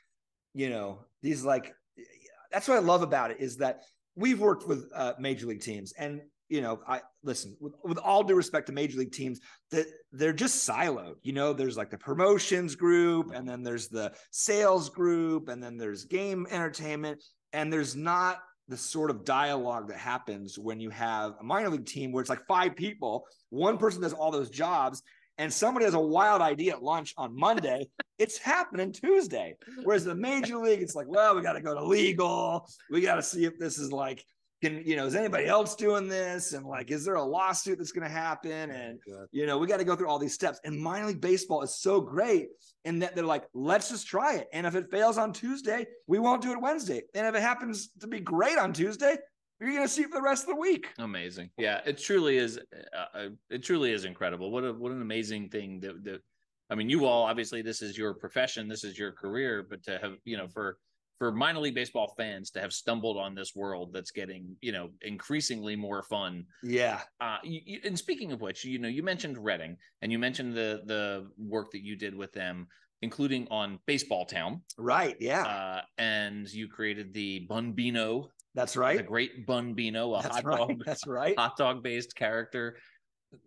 [0.55, 1.75] you know, these like
[2.51, 3.81] that's what I love about it is that
[4.17, 8.23] we've worked with uh, major league teams, and you know, I listen with, with all
[8.23, 11.15] due respect to major league teams that they're just siloed.
[11.23, 15.77] You know, there's like the promotions group, and then there's the sales group, and then
[15.77, 21.35] there's game entertainment, and there's not the sort of dialogue that happens when you have
[21.41, 25.03] a minor league team where it's like five people, one person does all those jobs,
[25.39, 29.57] and somebody has a wild idea at lunch on Monday, it's happening Tuesday.
[29.83, 32.69] Whereas the major league, it's like, well, we got to go to legal.
[32.91, 34.25] We got to see if this is like,
[34.65, 36.53] can you know, is anybody else doing this?
[36.53, 38.71] And like, is there a lawsuit that's going to happen?
[38.71, 38.99] And
[39.31, 40.61] you know, we got to go through all these steps.
[40.65, 42.49] And minor league baseball is so great
[42.85, 44.49] in that they're like, let's just try it.
[44.53, 47.03] And if it fails on Tuesday, we won't do it Wednesday.
[47.15, 49.19] And if it happens to be great on Tuesday,
[49.61, 50.89] you're going to see for the rest of the week.
[50.99, 51.51] Amazing.
[51.59, 52.59] Yeah, it truly is.
[52.59, 54.51] Uh, uh, it truly is incredible.
[54.51, 56.23] What a what an amazing thing that that.
[56.71, 59.99] I mean, you all obviously this is your profession, this is your career, but to
[59.99, 60.79] have you know for
[61.19, 64.91] for minor league baseball fans to have stumbled on this world that's getting you know
[65.03, 66.45] increasingly more fun.
[66.63, 67.01] Yeah.
[67.21, 70.55] Uh, you, you, and speaking of which, you know, you mentioned Reading, and you mentioned
[70.55, 72.67] the the work that you did with them
[73.03, 74.63] including on Baseball Town.
[74.79, 75.15] Right.
[75.21, 75.43] Yeah.
[75.43, 78.97] Uh, and you created the Bunbino that's right.
[78.97, 80.59] The great Bunbino, a That's hot right.
[80.59, 80.83] dog.
[80.87, 81.39] That's right.
[81.39, 82.77] Hot dog based character.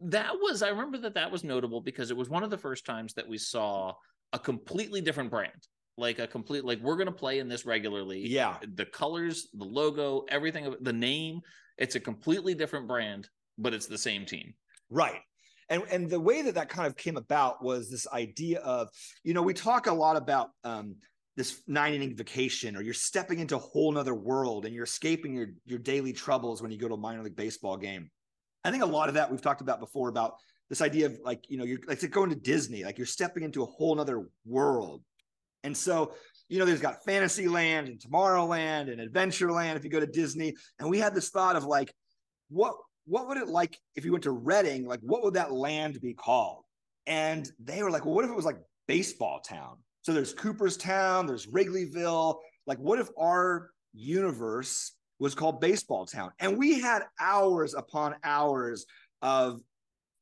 [0.01, 2.85] That was, I remember that that was notable because it was one of the first
[2.85, 3.93] times that we saw
[4.33, 5.67] a completely different brand.
[5.97, 8.27] Like a complete, like we're going to play in this regularly.
[8.27, 8.57] Yeah.
[8.75, 11.41] The colors, the logo, everything, the name,
[11.77, 14.53] it's a completely different brand, but it's the same team.
[14.89, 15.21] Right.
[15.69, 18.89] And, and the way that that kind of came about was this idea of,
[19.23, 20.95] you know, we talk a lot about um,
[21.37, 25.33] this nine inning vacation or you're stepping into a whole nother world and you're escaping
[25.35, 28.09] your your daily troubles when you go to a minor league baseball game
[28.65, 30.33] i think a lot of that we've talked about before about
[30.69, 33.61] this idea of like you know you're like going to disney like you're stepping into
[33.61, 35.03] a whole nother world
[35.63, 36.13] and so
[36.49, 40.89] you know there's got Fantasyland and tomorrowland and adventureland if you go to disney and
[40.89, 41.93] we had this thought of like
[42.49, 45.99] what what would it like if you went to reading like what would that land
[46.01, 46.63] be called
[47.05, 51.27] and they were like well what if it was like baseball town so there's Cooperstown,
[51.27, 52.37] there's Wrigleyville.
[52.65, 56.31] Like, what if our universe was called Baseball Town?
[56.39, 58.85] And we had hours upon hours
[59.21, 59.59] of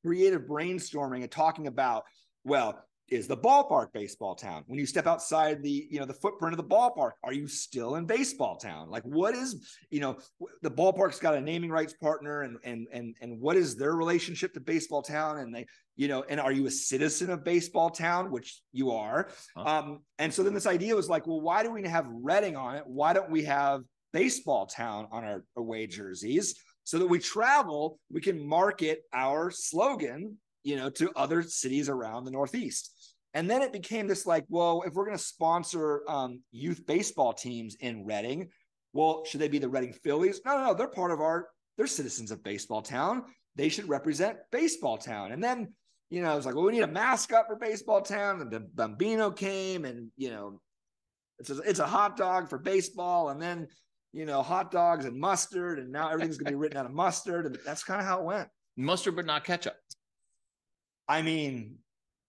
[0.03, 2.05] creative brainstorming and talking about,
[2.43, 4.63] well, is the ballpark baseball town.
[4.67, 7.95] When you step outside the you know the footprint of the ballpark are you still
[7.95, 8.89] in baseball town?
[8.89, 10.17] Like what is you know
[10.61, 14.53] the ballpark's got a naming rights partner and and and and what is their relationship
[14.53, 15.37] to baseball town?
[15.37, 15.65] And they
[15.95, 19.29] you know and are you a citizen of baseball town which you are?
[19.55, 19.63] Huh.
[19.63, 22.75] um and so then this idea was like well why do we have reading on
[22.75, 22.83] it?
[22.85, 23.81] Why don't we have
[24.13, 30.37] baseball town on our away jerseys so that we travel we can market our slogan
[30.63, 32.94] you know to other cities around the northeast
[33.35, 37.33] and then it became this like, well, if we're going to sponsor um, youth baseball
[37.33, 38.47] teams in Reading,
[38.93, 40.39] well, should they be the Reading Phillies?
[40.45, 40.73] No, no, no.
[40.73, 43.23] They're part of our, they're citizens of Baseball Town.
[43.57, 45.33] They should represent Baseball Town.
[45.33, 45.73] And then,
[46.09, 48.39] you know, I was like, well, we need a mascot for Baseball Town.
[48.39, 50.61] And the Bunbino came and, you know,
[51.37, 53.29] it's a, it's a hot dog for baseball.
[53.29, 53.67] And then,
[54.13, 55.77] you know, hot dogs and mustard.
[55.77, 57.47] And now everything's going to be written out of mustard.
[57.47, 58.47] And that's kind of how it went.
[58.77, 59.75] Mustard, but not ketchup.
[61.05, 61.79] I mean,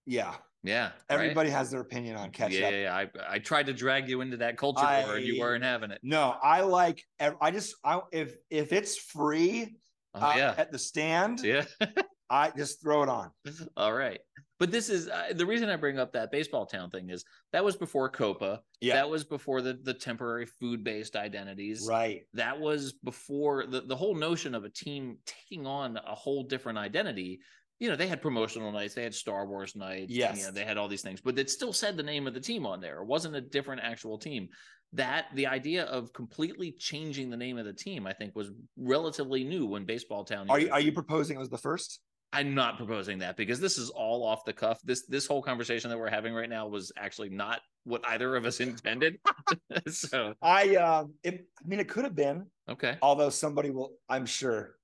[0.04, 0.34] yeah.
[0.66, 0.90] Yeah.
[1.08, 1.56] Everybody right?
[1.56, 2.60] has their opinion on ketchup.
[2.60, 3.06] Yeah, yeah, yeah.
[3.28, 5.90] I, I tried to drag you into that culture I, war and you weren't having
[5.90, 6.00] it.
[6.02, 7.02] No, I like
[7.40, 9.76] I just I if if it's free
[10.14, 10.54] oh, uh, yeah.
[10.56, 11.64] at the stand, yeah.
[12.30, 13.30] I just throw it on.
[13.76, 14.20] All right.
[14.58, 17.62] But this is uh, the reason I bring up that baseball town thing is that
[17.62, 18.62] was before Copa.
[18.80, 18.94] Yeah.
[18.94, 21.86] That was before the the temporary food based identities.
[21.88, 22.22] Right.
[22.34, 26.78] That was before the, the whole notion of a team taking on a whole different
[26.78, 27.40] identity
[27.78, 30.64] you know, they had promotional nights, they had Star Wars nights, yes, you know, they
[30.64, 33.00] had all these things, but it still said the name of the team on there.
[33.00, 34.48] It wasn't a different actual team.
[34.92, 39.44] That the idea of completely changing the name of the team, I think, was relatively
[39.44, 40.48] new when Baseball Town.
[40.48, 42.00] Are you are you proposing it was the first?
[42.32, 44.80] I'm not proposing that because this is all off the cuff.
[44.84, 48.44] This this whole conversation that we're having right now was actually not what either of
[48.44, 49.18] us intended.
[49.88, 52.96] so I uh, it, I mean, it could have been okay.
[53.02, 54.76] Although somebody will, I'm sure,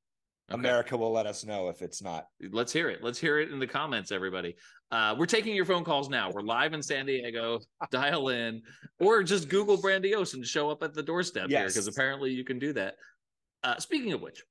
[0.51, 0.59] Okay.
[0.59, 2.27] America will let us know if it's not.
[2.51, 3.03] Let's hear it.
[3.03, 4.57] Let's hear it in the comments, everybody.
[4.91, 6.31] Uh, we're taking your phone calls now.
[6.31, 7.61] We're live in San Diego.
[7.91, 8.63] Dial in
[9.01, 11.59] or just Google Brandiose and show up at the doorstep yes.
[11.59, 12.97] here because apparently you can do that.
[13.63, 14.43] Uh, speaking of which,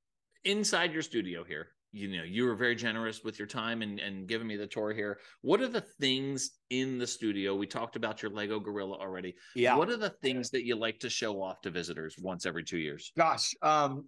[0.46, 4.28] inside your studio here, you know, you were very generous with your time and, and
[4.28, 5.20] giving me the tour here.
[5.42, 7.54] What are the things in the studio?
[7.54, 9.36] We talked about your Lego Gorilla already.
[9.56, 9.76] Yeah.
[9.76, 12.78] What are the things that you like to show off to visitors once every two
[12.78, 13.12] years?
[13.18, 14.06] Gosh, um,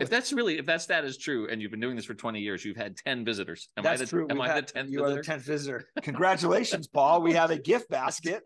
[0.00, 2.40] if that's really if that stat is true and you've been doing this for 20
[2.40, 3.68] years you've had 10 visitors.
[3.76, 4.26] Am that's I the, true.
[4.30, 5.20] am We've I had, the 10th you visitor?
[5.20, 5.88] are the 10th visitor.
[6.02, 7.22] Congratulations paul.
[7.22, 8.42] We have a gift basket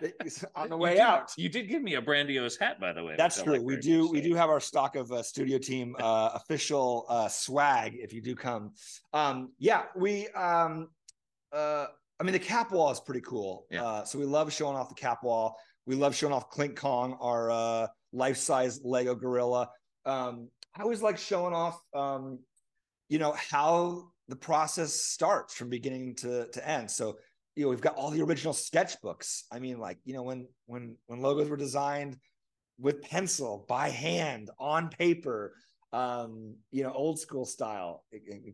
[0.54, 1.32] on the way you out.
[1.36, 3.54] you did give me a brandiose hat by the way that's true.
[3.54, 7.28] Like we do we do have our stock of uh, studio team uh, official uh,
[7.28, 8.72] swag if you do come.
[9.12, 10.88] Um, yeah we um,
[11.52, 11.86] uh,
[12.20, 13.66] i mean the cap wall is pretty cool.
[13.70, 13.84] Yeah.
[13.84, 15.56] Uh, so we love showing off the cap wall.
[15.86, 19.70] We love showing off clink kong our uh, life-size lego gorilla.
[20.04, 22.38] Um, I always like showing off, um,
[23.08, 26.90] you know, how the process starts from beginning to to end.
[26.90, 27.18] So
[27.56, 29.42] you know we've got all the original sketchbooks.
[29.50, 32.16] I mean, like you know when when when logos were designed
[32.78, 35.54] with pencil by hand on paper
[35.94, 38.04] um you know old school style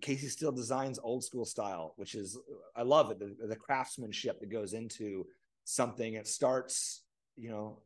[0.01, 2.39] casey still designs old school style which is
[2.77, 5.27] i love it the, the craftsmanship that goes into
[5.65, 7.03] something it starts
[7.37, 7.83] you know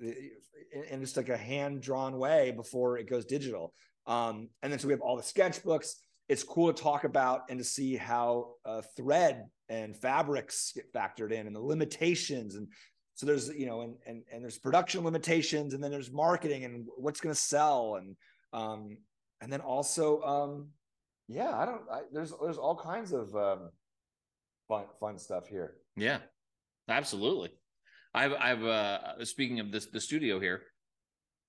[0.00, 3.72] in, just like a hand drawn way before it goes digital
[4.06, 5.94] um and then so we have all the sketchbooks
[6.28, 11.32] it's cool to talk about and to see how uh, thread and fabrics get factored
[11.32, 12.68] in and the limitations and
[13.14, 16.86] so there's you know and and, and there's production limitations and then there's marketing and
[16.96, 18.16] what's going to sell and
[18.52, 18.96] um,
[19.40, 20.68] and then also, um,
[21.28, 21.82] yeah, I don't.
[21.90, 23.70] I, there's there's all kinds of um,
[24.68, 25.76] fun fun stuff here.
[25.96, 26.18] Yeah,
[26.88, 27.50] absolutely.
[28.14, 30.62] I've I've uh, speaking of this the studio here.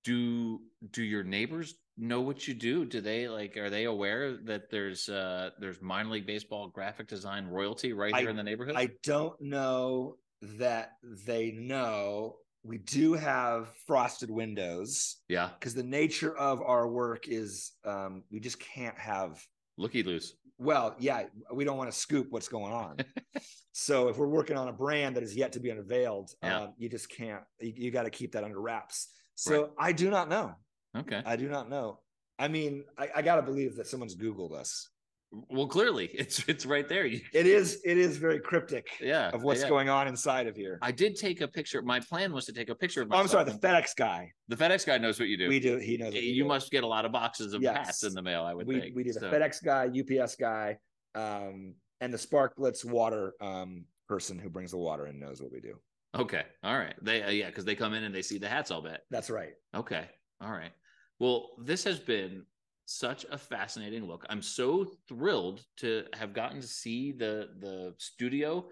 [0.04, 2.84] Do do your neighbors know what you do?
[2.84, 7.46] Do they like are they aware that there's uh there's minor league baseball graphic design
[7.46, 8.74] royalty right here I, in the neighborhood?
[8.76, 10.16] I don't know
[10.58, 10.92] that
[11.26, 15.16] they know we do have frosted windows.
[15.28, 15.50] Yeah.
[15.58, 19.44] Because the nature of our work is um, we just can't have
[19.76, 20.34] looky loose.
[20.58, 22.98] Well, yeah, we don't want to scoop what's going on.
[23.72, 26.60] so if we're working on a brand that is yet to be unveiled, yeah.
[26.60, 27.42] um, you just can't.
[27.60, 29.08] You, you got to keep that under wraps.
[29.34, 29.70] So right.
[29.78, 30.54] I do not know.
[30.96, 31.22] Okay.
[31.24, 32.00] I do not know.
[32.38, 34.88] I mean, I, I got to believe that someone's Googled us.
[35.32, 37.06] Well, clearly it's it's right there.
[37.06, 38.88] It is it is very cryptic.
[39.00, 39.68] Yeah, of what's yeah.
[39.68, 40.78] going on inside of here.
[40.82, 41.80] I did take a picture.
[41.82, 43.08] My plan was to take a picture of.
[43.10, 44.30] Oh, I'm sorry, the FedEx guy.
[44.48, 45.48] The FedEx guy knows what you do.
[45.48, 45.78] We do.
[45.78, 46.14] He knows.
[46.14, 47.76] you must get a lot of boxes of yes.
[47.76, 48.44] hats in the mail.
[48.44, 49.12] I would we, think we do.
[49.12, 49.30] The so.
[49.30, 49.90] FedEx guy,
[50.22, 50.78] UPS guy,
[51.14, 55.60] um, and the Sparklets water um, person who brings the water and knows what we
[55.60, 55.74] do.
[56.14, 56.94] Okay, all right.
[57.00, 58.70] They uh, yeah, because they come in and they see the hats.
[58.70, 59.00] I'll bet.
[59.10, 59.54] That's right.
[59.74, 60.04] Okay,
[60.42, 60.72] all right.
[61.18, 62.44] Well, this has been
[62.84, 64.24] such a fascinating look.
[64.28, 68.66] I'm so thrilled to have gotten to see the the studio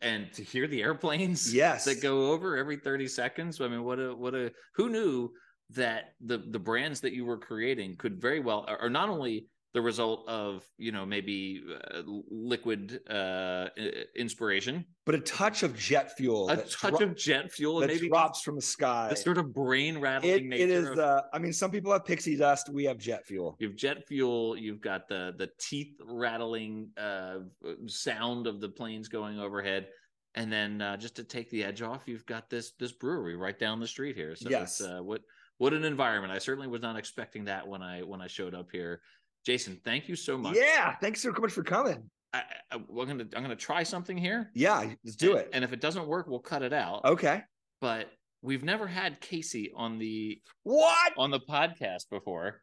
[0.00, 1.84] and to hear the airplanes yes.
[1.84, 3.60] that go over every 30 seconds.
[3.60, 5.30] I mean, what a what a who knew
[5.70, 9.80] that the the brands that you were creating could very well or not only the
[9.80, 11.62] result of you know maybe
[11.94, 13.68] uh, liquid uh,
[14.14, 16.50] inspiration, but a touch of jet fuel.
[16.50, 19.08] A touch dro- of jet fuel that maybe drops from the sky.
[19.10, 20.64] The sort of brain rattling it, nature.
[20.64, 20.88] It is.
[20.88, 22.68] Of, uh, I mean, some people have pixie dust.
[22.68, 23.56] We have jet fuel.
[23.60, 24.56] You've jet fuel.
[24.56, 27.38] You've got the the teeth rattling uh,
[27.86, 29.88] sound of the planes going overhead.
[30.34, 33.58] And then uh, just to take the edge off, you've got this this brewery right
[33.58, 34.34] down the street here.
[34.34, 34.80] So yes.
[34.80, 35.22] Uh, what
[35.58, 36.32] what an environment!
[36.32, 39.00] I certainly was not expecting that when I when I showed up here.
[39.44, 40.56] Jason, thank you so much.
[40.56, 42.08] Yeah, thanks so much for coming.
[42.32, 44.50] I, I, we're gonna I'm gonna try something here.
[44.54, 45.50] Yeah, let's do and, it.
[45.52, 47.04] And if it doesn't work, we'll cut it out.
[47.04, 47.42] Okay.
[47.80, 48.08] But
[48.40, 52.62] we've never had Casey on the what on the podcast before.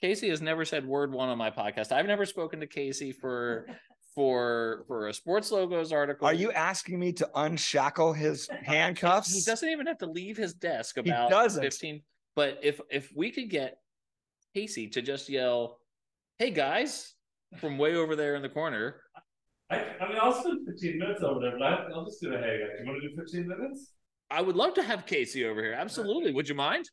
[0.00, 1.90] Casey has never said word one on my podcast.
[1.90, 3.66] I've never spoken to Casey for
[4.14, 6.26] for for a sports logos article.
[6.26, 9.34] Are you asking me to unshackle his handcuffs?
[9.34, 12.02] He doesn't even have to leave his desk about 15.
[12.34, 13.78] But if if we could get
[14.56, 15.80] Casey to just yell,
[16.38, 17.12] "Hey guys!"
[17.58, 19.02] from way over there in the corner.
[19.68, 22.38] I, I mean, I'll spend 15 minutes over there, but I, will just do a
[22.38, 22.78] hey guys.
[22.80, 23.92] You want to do 15 minutes?
[24.30, 25.74] I would love to have Casey over here.
[25.74, 26.32] Absolutely.
[26.32, 26.88] Would you mind?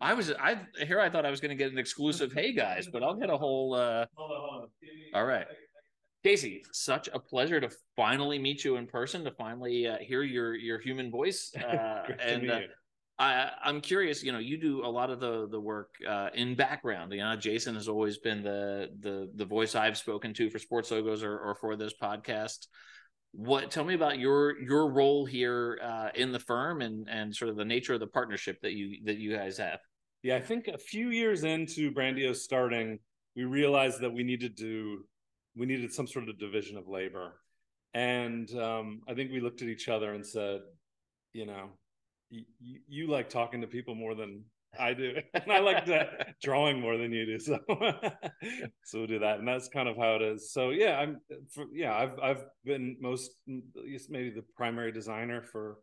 [0.00, 0.98] I was I here.
[0.98, 3.36] I thought I was going to get an exclusive "Hey guys," but I'll get a
[3.36, 3.74] whole.
[3.74, 4.68] uh hold on, hold on.
[5.12, 5.46] All right,
[6.24, 6.62] Casey.
[6.72, 9.24] Such a pleasure to finally meet you in person.
[9.24, 11.52] To finally uh, hear your your human voice.
[11.54, 12.60] Uh, and uh,
[13.20, 14.22] I, I'm curious.
[14.22, 17.12] You know, you do a lot of the the work uh, in background.
[17.12, 20.90] You know, Jason has always been the the the voice I've spoken to for Sports
[20.90, 22.66] Logos or, or for this podcast.
[23.32, 23.70] What?
[23.70, 27.56] Tell me about your your role here uh, in the firm and and sort of
[27.56, 29.80] the nature of the partnership that you that you guys have.
[30.22, 33.00] Yeah, I think a few years into Brandiose starting,
[33.36, 35.04] we realized that we needed to
[35.54, 37.34] we needed some sort of division of labor,
[37.92, 40.60] and um, I think we looked at each other and said,
[41.34, 41.68] you know,
[42.30, 44.44] you, you like talking to people more than
[44.78, 45.88] I do, and I like
[46.42, 47.38] drawing more than you do.
[47.38, 47.58] So,
[48.84, 50.52] so we'll do that, and that's kind of how it is.
[50.52, 51.20] So yeah, I'm,
[51.52, 55.78] for, yeah, I've I've been most maybe the primary designer for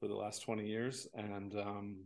[0.00, 1.96] for the last twenty years, and um,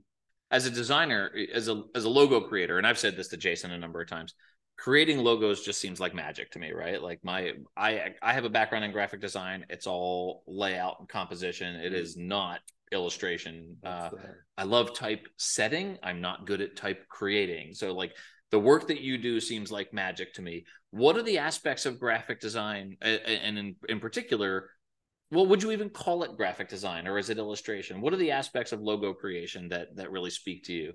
[0.50, 3.70] as a designer, as a as a logo creator, and I've said this to Jason
[3.70, 4.34] a number of times.
[4.78, 7.00] Creating logos just seems like magic to me, right?
[7.02, 9.64] Like my I I have a background in graphic design.
[9.70, 11.76] It's all layout and composition.
[11.76, 12.60] It is not
[12.92, 13.76] illustration.
[13.84, 14.10] Uh,
[14.56, 15.98] I love type setting.
[16.02, 17.74] I'm not good at type creating.
[17.74, 18.12] So like
[18.50, 20.64] the work that you do seems like magic to me.
[20.90, 24.70] What are the aspects of graphic design, and in in particular,
[25.30, 28.00] well, would you even call it graphic design or is it illustration?
[28.00, 30.92] What are the aspects of logo creation that that really speak to you?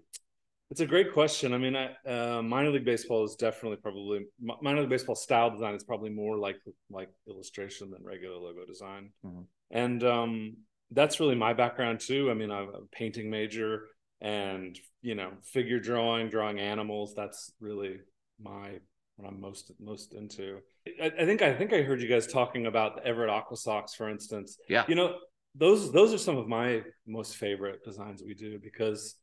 [0.72, 1.54] It's a great question.
[1.54, 4.26] I mean, I, uh, minor league baseball is definitely probably
[4.62, 6.56] minor league baseball style design is probably more like
[6.90, 9.42] like illustration than regular logo design, mm-hmm.
[9.72, 10.56] and um,
[10.92, 12.30] that's really my background too.
[12.30, 13.88] I mean, I'm a painting major,
[14.20, 17.14] and you know, figure drawing, drawing animals.
[17.16, 18.00] That's really
[18.42, 18.80] my
[19.16, 20.60] what I'm most most into.
[21.02, 24.10] I, I think I think I heard you guys talking about the Everett AquaSox, for
[24.10, 24.58] instance.
[24.68, 25.18] Yeah, you know,
[25.56, 29.16] those those are some of my most favorite designs we do because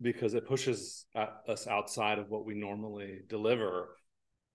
[0.00, 3.90] because it pushes us outside of what we normally deliver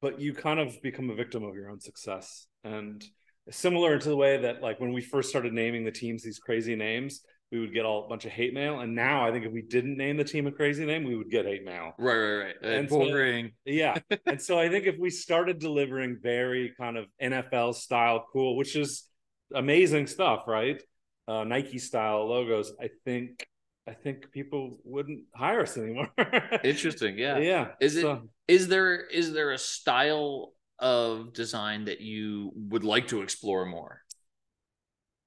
[0.02, 3.04] but you kind of become a victim of your own success and
[3.52, 6.76] similar to the way that like when we first started naming the teams these crazy
[6.76, 7.22] names
[7.52, 9.62] we would get all a bunch of hate mail and now i think if we
[9.62, 12.56] didn't name the team a crazy name we would get hate mail right right right
[12.62, 17.06] and boring so, yeah and so i think if we started delivering very kind of
[17.22, 19.06] nfl style cool which is
[19.54, 20.82] amazing stuff right
[21.28, 23.46] uh, nike style logos i think
[23.88, 26.10] I think people wouldn't hire us anymore.
[26.64, 27.18] Interesting.
[27.18, 27.40] Yeah.
[27.40, 27.70] Yeah.
[27.82, 28.02] Is it?
[28.02, 33.66] So, is there is there a style of design that you would like to explore
[33.66, 34.02] more?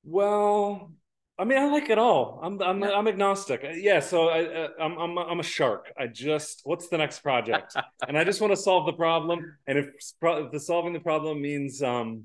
[0.05, 0.92] Well,
[1.38, 2.40] I mean, I like it all.
[2.42, 2.90] I'm I'm yeah.
[2.90, 3.64] I'm agnostic.
[3.74, 5.92] Yeah, so I, I I'm I'm I'm a shark.
[5.98, 7.74] I just what's the next project,
[8.09, 9.57] and I just want to solve the problem.
[9.66, 9.86] And if,
[10.22, 12.24] if the solving the problem means um,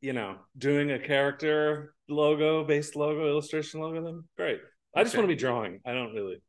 [0.00, 4.60] you know, doing a character logo based logo illustration logo, then great.
[4.94, 5.20] I just okay.
[5.20, 5.80] want to be drawing.
[5.84, 6.42] I don't really.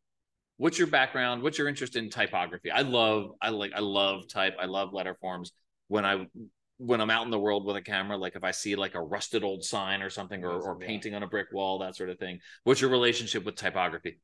[0.57, 1.41] What's your background?
[1.41, 2.69] What's your interest in typography?
[2.69, 4.57] I love, I like, I love type.
[4.59, 5.53] I love letter forms.
[5.89, 6.25] When I,
[6.77, 9.01] when I'm out in the world with a camera, like if I see like a
[9.01, 12.17] rusted old sign or something, or, or painting on a brick wall, that sort of
[12.17, 12.39] thing.
[12.63, 14.17] What's your relationship with typography?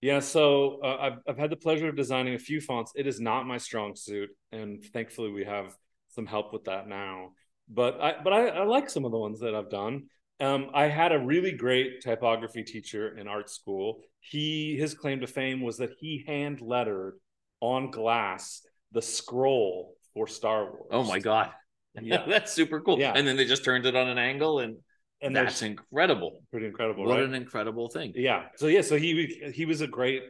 [0.00, 2.92] Yeah, so uh, I've I've had the pleasure of designing a few fonts.
[2.96, 5.76] It is not my strong suit, and thankfully we have
[6.08, 7.32] some help with that now.
[7.68, 10.04] But I but I, I like some of the ones that I've done.
[10.40, 14.00] Um, I had a really great typography teacher in art school.
[14.20, 17.18] He his claim to fame was that he hand lettered
[17.60, 20.88] on glass the scroll for Star Wars.
[20.90, 21.50] Oh my god.
[22.00, 23.00] Yeah, that's super cool.
[23.00, 23.14] Yeah.
[23.16, 24.76] And then they just turned it on an angle and
[25.20, 26.40] and that's incredible.
[26.52, 27.04] Pretty incredible.
[27.04, 27.24] What right?
[27.24, 28.12] an incredible thing.
[28.14, 28.44] Yeah.
[28.54, 30.22] So yeah, so he he was a great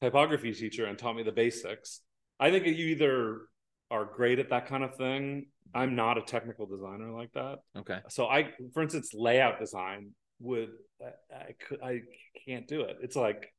[0.00, 2.00] typography teacher and taught me the basics.
[2.40, 3.42] I think you either
[3.90, 7.58] are great at that kind of thing I'm not a technical designer like that.
[7.76, 7.98] Okay.
[8.08, 10.70] So I, for instance, layout design would
[11.02, 12.00] I, I could I
[12.46, 12.96] can't do it.
[13.02, 13.52] It's like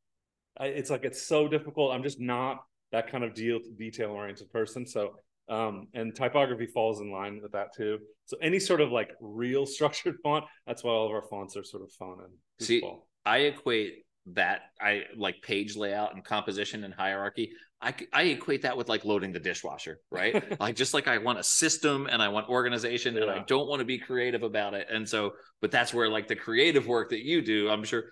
[0.59, 1.93] I, it's like it's so difficult.
[1.93, 4.85] I'm just not that kind of deal detail oriented person.
[4.85, 5.15] So
[5.49, 7.99] um, and typography falls in line with that too.
[8.25, 11.63] So any sort of like real structured font, that's why all of our fonts are
[11.63, 12.81] sort of fun and See,
[13.25, 17.51] I equate that I like page layout and composition and hierarchy.
[17.81, 20.59] I, I equate that with like loading the dishwasher, right?
[20.59, 23.21] like just like I want a system and I want organization yeah.
[23.21, 24.87] and I don't want to be creative about it.
[24.91, 28.05] And so, but that's where like the creative work that you do, I'm sure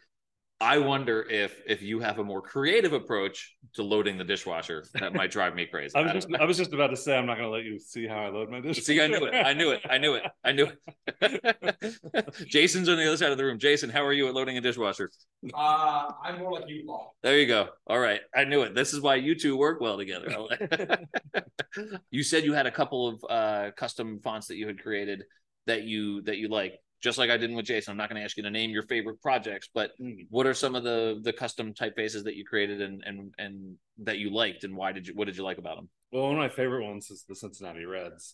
[0.61, 5.13] I wonder if if you have a more creative approach to loading the dishwasher that
[5.13, 5.93] might drive me crazy.
[5.95, 7.77] I was just I was just about to say I'm not going to let you
[7.77, 8.81] see how I load my dishwasher.
[8.81, 9.33] See, I knew it.
[9.33, 9.81] I knew it.
[9.89, 10.23] I knew it.
[10.45, 10.69] I knew
[11.21, 12.35] it.
[12.47, 13.59] Jason's on the other side of the room.
[13.59, 15.11] Jason, how are you at loading a dishwasher?
[15.53, 17.13] Uh, I'm more like you, Paul.
[17.21, 17.69] There you go.
[17.87, 18.73] All right, I knew it.
[18.73, 20.47] This is why you two work well together.
[22.11, 25.25] you said you had a couple of uh, custom fonts that you had created
[25.67, 27.91] that you that you like just like I did with Jason.
[27.91, 30.25] I'm not going to ask you to name your favorite projects, but mm.
[30.31, 34.17] what are some of the the custom typefaces that you created and and and that
[34.17, 35.87] you liked, and why did you what did you like about them?
[36.11, 38.33] Well, one of my favorite ones is the Cincinnati Reds.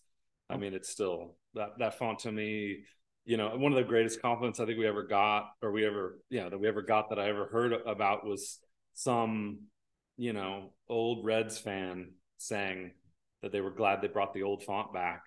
[0.49, 2.85] I mean, it's still that that font to me.
[3.25, 6.17] You know, one of the greatest compliments I think we ever got, or we ever,
[6.29, 8.57] yeah, that we ever got that I ever heard about was
[8.93, 9.59] some,
[10.17, 12.93] you know, old Reds fan saying
[13.41, 15.23] that they were glad they brought the old font back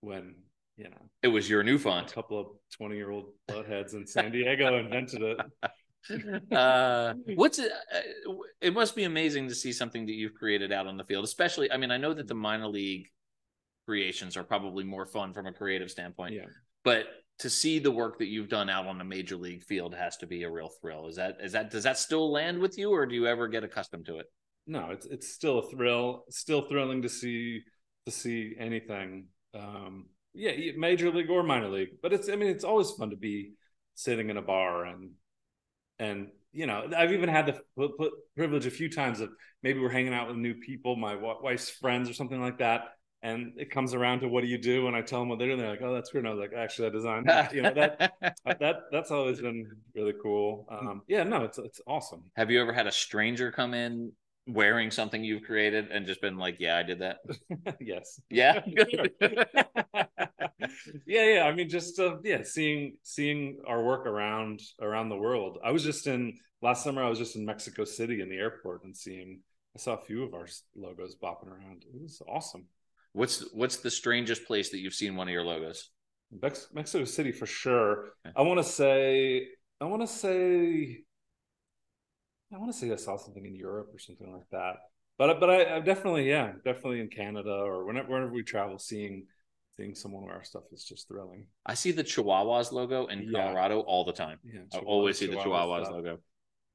[0.00, 0.36] when
[0.76, 2.10] you know, it was your new font.
[2.10, 2.46] A couple of
[2.76, 5.40] 20 year old buttheads in San Diego invented it.
[6.52, 10.86] uh what's it uh, it must be amazing to see something that you've created out
[10.86, 13.08] on the field especially i mean i know that the minor league
[13.86, 16.44] creations are probably more fun from a creative standpoint yeah
[16.84, 17.06] but
[17.40, 20.26] to see the work that you've done out on a major league field has to
[20.26, 23.04] be a real thrill is that is that does that still land with you or
[23.04, 24.26] do you ever get accustomed to it
[24.66, 27.62] no it's it's still a thrill still thrilling to see
[28.04, 30.06] to see anything um
[30.36, 32.00] yeah, major league or minor league.
[32.02, 33.52] But it's I mean it's always fun to be
[33.94, 35.10] sitting in a bar and
[35.98, 39.30] and you know I've even had the privilege a few times of
[39.62, 42.88] maybe we're hanging out with new people, my wife's friends or something like that.
[43.22, 44.86] And it comes around to what do you do?
[44.86, 45.58] And I tell them what they're doing.
[45.58, 47.74] They're like, "Oh, that's weird." And I was like, "Actually, I designed that." You know
[47.74, 48.12] that
[48.44, 50.66] that that's always been really cool.
[50.70, 52.24] Um, yeah, no, it's it's awesome.
[52.36, 54.12] Have you ever had a stranger come in
[54.46, 57.18] wearing something you've created and just been like, yeah, I did that?
[57.80, 58.20] yes.
[58.30, 58.60] Yeah.
[61.06, 61.42] yeah, yeah.
[61.44, 65.58] I mean, just uh, yeah, seeing seeing our work around around the world.
[65.64, 67.02] I was just in last summer.
[67.02, 69.40] I was just in Mexico City in the airport and seeing
[69.74, 71.84] I saw a few of our logos bopping around.
[71.92, 72.66] It was awesome.
[73.12, 75.90] What's what's the strangest place that you've seen one of your logos?
[76.72, 78.06] Mexico City for sure.
[78.26, 78.34] Okay.
[78.36, 79.48] I want to say
[79.80, 81.04] I want to say
[82.52, 84.76] I want to say I saw something in Europe or something like that.
[85.18, 89.26] But but I, I definitely yeah definitely in Canada or whenever whenever we travel, seeing
[89.76, 91.46] seeing someone wear our stuff is just thrilling.
[91.64, 93.82] I see the Chihuahuas logo in Colorado yeah.
[93.82, 94.38] all the time.
[94.44, 95.94] Yeah, I always see the Chihuahuas stuff.
[95.94, 96.18] logo.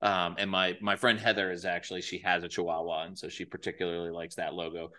[0.02, 3.46] Um, and my my friend Heather is actually she has a Chihuahua, and so she
[3.46, 4.90] particularly likes that logo.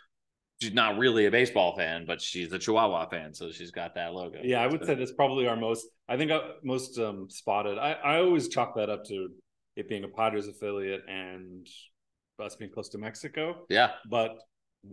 [0.61, 4.15] She's not really a baseball fan, but she's a Chihuahua fan, so she's got that
[4.15, 4.39] logo.
[4.45, 5.89] Yeah, I would say that's probably our most.
[6.09, 7.79] I think uh, most um, spotted.
[7.79, 9.31] I I always chalk that up to
[9.77, 11.67] it being a Padres affiliate and
[12.39, 13.67] us being close to Mexico.
[13.69, 14.39] Yeah, but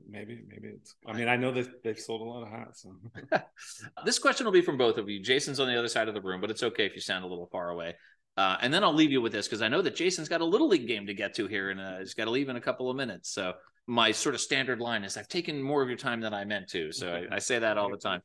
[0.10, 0.96] maybe maybe it's.
[1.08, 2.84] I mean, I know that they've sold a lot of hats.
[2.84, 3.42] So.
[4.06, 5.22] this question will be from both of you.
[5.22, 7.28] Jason's on the other side of the room, but it's okay if you sound a
[7.28, 7.96] little far away.
[8.38, 10.46] Uh, and then I'll leave you with this because I know that Jason's got a
[10.46, 12.90] little league game to get to here, and he's got to leave in a couple
[12.90, 13.30] of minutes.
[13.32, 13.54] So
[13.88, 16.70] my sort of standard line is, "I've taken more of your time than I meant
[16.70, 18.22] to." So I, I say that all the time.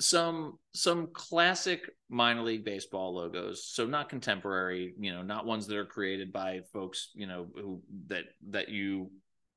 [0.00, 5.76] Some some classic minor league baseball logos, so not contemporary, you know, not ones that
[5.76, 9.10] are created by folks, you know, who that that you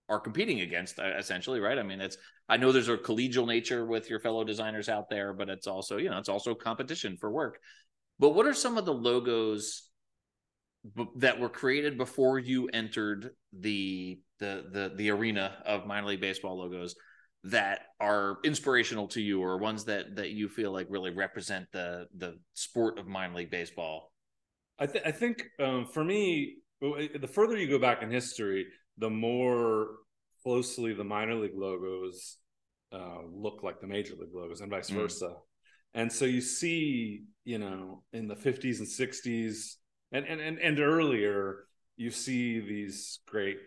[0.10, 1.80] are competing against uh, essentially right?
[1.80, 2.18] I mean it's
[2.50, 5.96] i know there's a collegial nature with your fellow designers out there but it's also
[5.96, 7.60] you know it's also competition for work.
[8.20, 9.90] But what are some of the logos
[10.96, 16.22] b- that were created before you entered the the the the arena of minor league
[16.22, 16.96] baseball logos
[17.44, 22.08] that are inspirational to you or ones that that you feel like really represent the
[22.18, 24.12] the sport of minor league baseball
[24.80, 28.68] i, th- I think um, for me the further you go back in history
[28.98, 29.88] the more
[30.44, 32.38] closely the minor league logos
[32.94, 34.96] uh, look like the major league logos and vice mm.
[34.96, 35.34] versa
[35.94, 39.76] and so you see you know in the 50s and 60s
[40.12, 41.66] and and and, and earlier
[41.98, 43.60] you see these great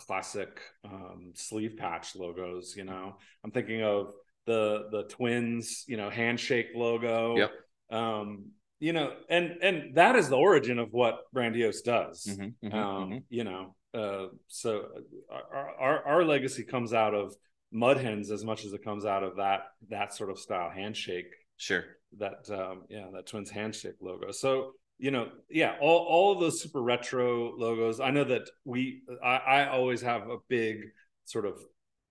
[0.00, 4.12] classic um, sleeve patch logos you know i'm thinking of
[4.46, 7.52] the the twins you know handshake logo yep
[7.90, 8.46] um
[8.78, 13.10] you know and and that is the origin of what brandiose does mm-hmm, mm-hmm, um
[13.10, 13.18] mm-hmm.
[13.28, 14.86] you know uh so
[15.30, 17.34] our, our our legacy comes out of
[17.72, 21.26] mud hens as much as it comes out of that that sort of style handshake
[21.60, 21.84] Sure.
[22.16, 24.32] That um, yeah, that Twins handshake logo.
[24.32, 28.00] So you know, yeah, all all of those super retro logos.
[28.00, 30.84] I know that we I, I always have a big
[31.24, 31.58] sort of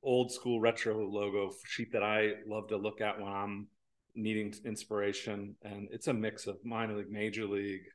[0.02, 3.68] old school retro logo sheet that I love to look at when I'm
[4.16, 7.86] needing inspiration, and it's a mix of minor league, major league,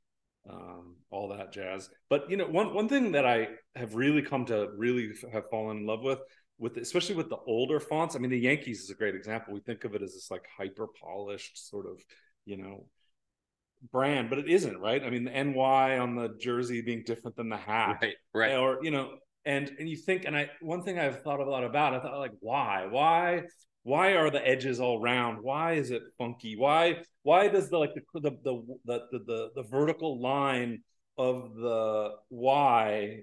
[0.49, 1.91] um, all that jazz.
[2.09, 5.79] But you know, one one thing that I have really come to really have fallen
[5.79, 6.21] in love with
[6.59, 8.15] with especially with the older fonts.
[8.15, 9.55] I mean, the Yankees is a great example.
[9.55, 12.01] We think of it as this like hyper polished sort of,
[12.45, 12.87] you know,
[13.93, 15.03] brand, but it isn't, right?
[15.03, 18.15] I mean, the NY on the jersey being different than the hat, right?
[18.33, 18.57] Right.
[18.57, 19.11] Or you know,
[19.45, 22.19] and and you think, and I one thing I've thought a lot about, I thought
[22.19, 23.43] like, why, why,
[23.83, 25.39] why are the edges all round?
[25.43, 26.57] Why is it funky?
[26.57, 30.83] Why why does the like the the the the the, the vertical line
[31.17, 33.21] of the Y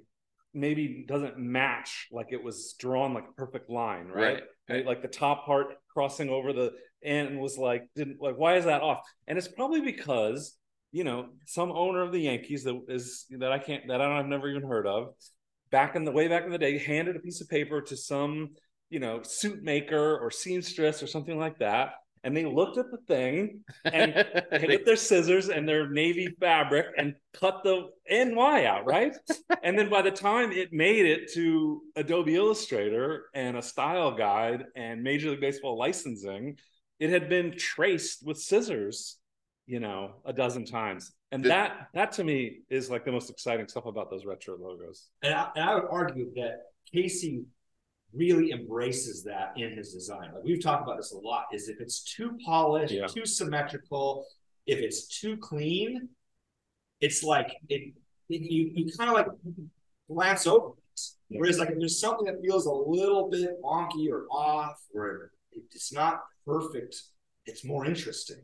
[0.53, 4.43] maybe doesn't match like it was drawn like a perfect line, right?
[4.69, 4.85] right.
[4.85, 6.73] Like the top part crossing over the
[7.03, 8.99] end was like didn't like why is that off?
[9.27, 10.57] And it's probably because
[10.91, 14.17] you know some owner of the Yankees that is that I can't that I don't,
[14.17, 15.13] I've never even heard of
[15.71, 18.49] back in the way back in the day handed a piece of paper to some
[18.89, 21.93] you know suit maker or seamstress or something like that
[22.23, 24.13] and they looked at the thing and
[24.51, 29.15] hit with their scissors and their navy fabric and cut the NY out, right?
[29.63, 34.65] and then by the time it made it to Adobe Illustrator and a style guide
[34.75, 36.57] and Major League Baseball licensing,
[37.01, 39.17] it had been traced with scissors,
[39.65, 41.11] you know, a dozen times.
[41.31, 45.07] And that that to me is like the most exciting stuff about those retro logos.
[45.23, 47.43] And I, and I would argue that Casey
[48.13, 50.29] really embraces that in his design.
[50.35, 51.45] Like we've talked about this a lot.
[51.51, 53.07] Is if it's too polished, yeah.
[53.07, 54.27] too symmetrical,
[54.67, 56.07] if it's too clean,
[56.99, 57.93] it's like it,
[58.29, 59.27] it you you kind of like
[60.07, 61.01] glance over it.
[61.29, 61.39] Yeah.
[61.39, 65.93] Whereas like if there's something that feels a little bit wonky or off, or it's
[65.93, 66.95] not perfect,
[67.45, 68.41] it's more interesting.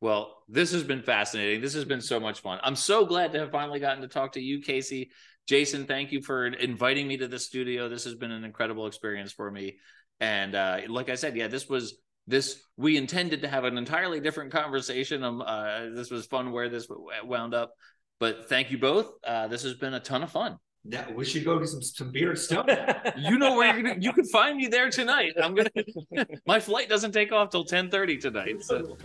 [0.00, 1.62] Well, this has been fascinating.
[1.62, 2.60] This has been so much fun.
[2.62, 5.10] I'm so glad to have finally gotten to talk to you, Casey.
[5.46, 7.88] Jason, thank you for inviting me to the studio.
[7.88, 9.78] This has been an incredible experience for me.
[10.20, 14.20] And uh, like I said, yeah, this was this we intended to have an entirely
[14.20, 15.22] different conversation.
[15.22, 16.88] Um, uh, this was fun where this
[17.22, 17.72] wound up,
[18.20, 19.10] but thank you both.
[19.26, 22.10] Uh, this has been a ton of fun that we should go do some some
[22.10, 22.66] beer stuff.
[23.16, 25.32] you know where you're gonna, you can find me there tonight.
[25.42, 25.70] I'm gonna.
[26.46, 28.62] my flight doesn't take off till 10:30 tonight.
[28.62, 28.96] So.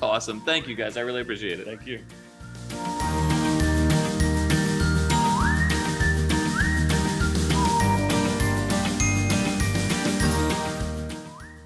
[0.02, 0.40] awesome.
[0.42, 0.96] Thank you guys.
[0.96, 1.66] I really appreciate it.
[1.66, 2.00] Thank you.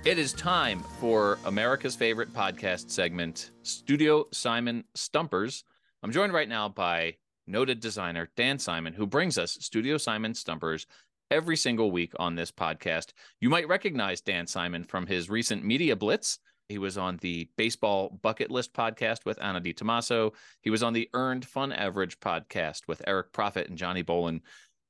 [0.04, 5.64] It is time for America's favorite podcast segment, Studio Simon Stumpers.
[6.02, 7.16] I'm joined right now by
[7.48, 10.86] noted designer Dan Simon, who brings us Studio Simon Stumpers
[11.30, 13.12] every single week on this podcast.
[13.40, 16.38] You might recognize Dan Simon from his recent Media Blitz.
[16.68, 20.32] He was on the Baseball Bucket List podcast with Anna DiTomaso.
[20.60, 24.40] He was on the Earned Fun Average podcast with Eric Profit and Johnny Bolin.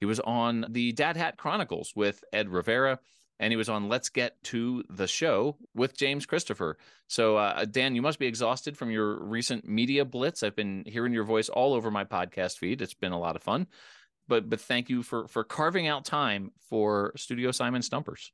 [0.00, 2.98] He was on the Dad Hat Chronicles with Ed Rivera
[3.40, 6.76] and he was on Let's Get to the Show with James Christopher.
[7.06, 10.42] So, uh, Dan, you must be exhausted from your recent media blitz.
[10.42, 12.82] I've been hearing your voice all over my podcast feed.
[12.82, 13.66] It's been a lot of fun.
[14.26, 18.32] But but thank you for for carving out time for Studio Simon Stumpers.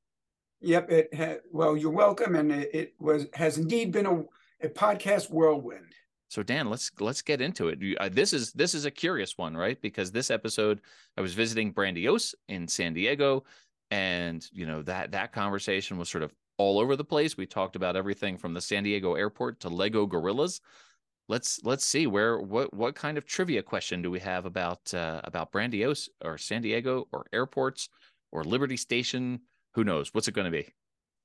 [0.61, 0.91] Yep.
[0.91, 4.25] It ha- well, you're welcome, and it, it, was has indeed been a,
[4.61, 5.93] a podcast whirlwind.
[6.29, 7.79] So Dan, let's let's get into it.
[8.01, 9.81] Uh, this is this is a curious one, right?
[9.81, 10.81] Because this episode,
[11.17, 13.45] I was visiting Brandiose in San Diego
[13.91, 17.37] and you know that that conversation was sort of all over the place.
[17.37, 20.61] We talked about everything from the san diego airport to lego gorillas.
[21.29, 25.21] Let's let's see where what what kind of trivia question do we have about uh,
[25.25, 27.89] about brandiose or san diego or airports
[28.33, 29.41] or liberty station?
[29.75, 30.13] Who knows?
[30.13, 30.73] What's it going to be?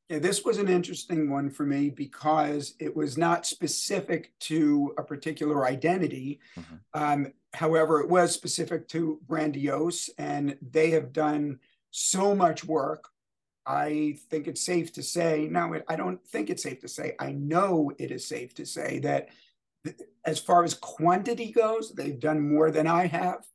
[0.09, 5.03] Yeah, this was an interesting one for me because it was not specific to a
[5.03, 6.39] particular identity.
[6.57, 6.75] Mm-hmm.
[6.95, 11.59] Um, however, it was specific to Brandiose, and they have done
[11.91, 13.09] so much work.
[13.65, 17.33] I think it's safe to say, no, I don't think it's safe to say, I
[17.33, 19.29] know it is safe to say that
[20.25, 23.45] as far as quantity goes, they've done more than I have.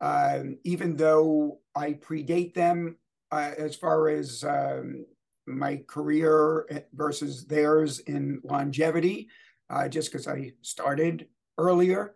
[0.00, 2.96] Um, even though I predate them
[3.30, 5.04] uh, as far as um,
[5.46, 9.28] my career versus theirs in longevity,
[9.70, 11.26] uh, just because I started
[11.58, 12.14] earlier.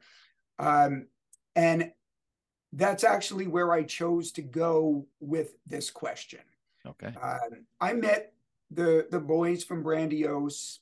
[0.58, 1.06] Um,
[1.56, 1.90] and
[2.72, 6.40] that's actually where I chose to go with this question.
[6.86, 7.12] Okay.
[7.20, 8.32] Um, I met
[8.70, 10.78] the the boys from Brandiose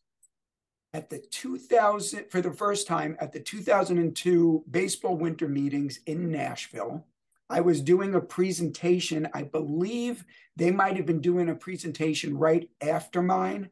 [0.93, 7.07] at the 2000 for the first time at the 2002 baseball winter meetings in Nashville.
[7.49, 9.29] I was doing a presentation.
[9.35, 10.25] I believe
[10.57, 13.71] they might have been doing a presentation right after mine.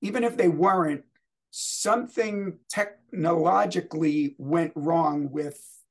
[0.00, 1.04] Even if they weren't,
[1.50, 5.81] something technologically went wrong with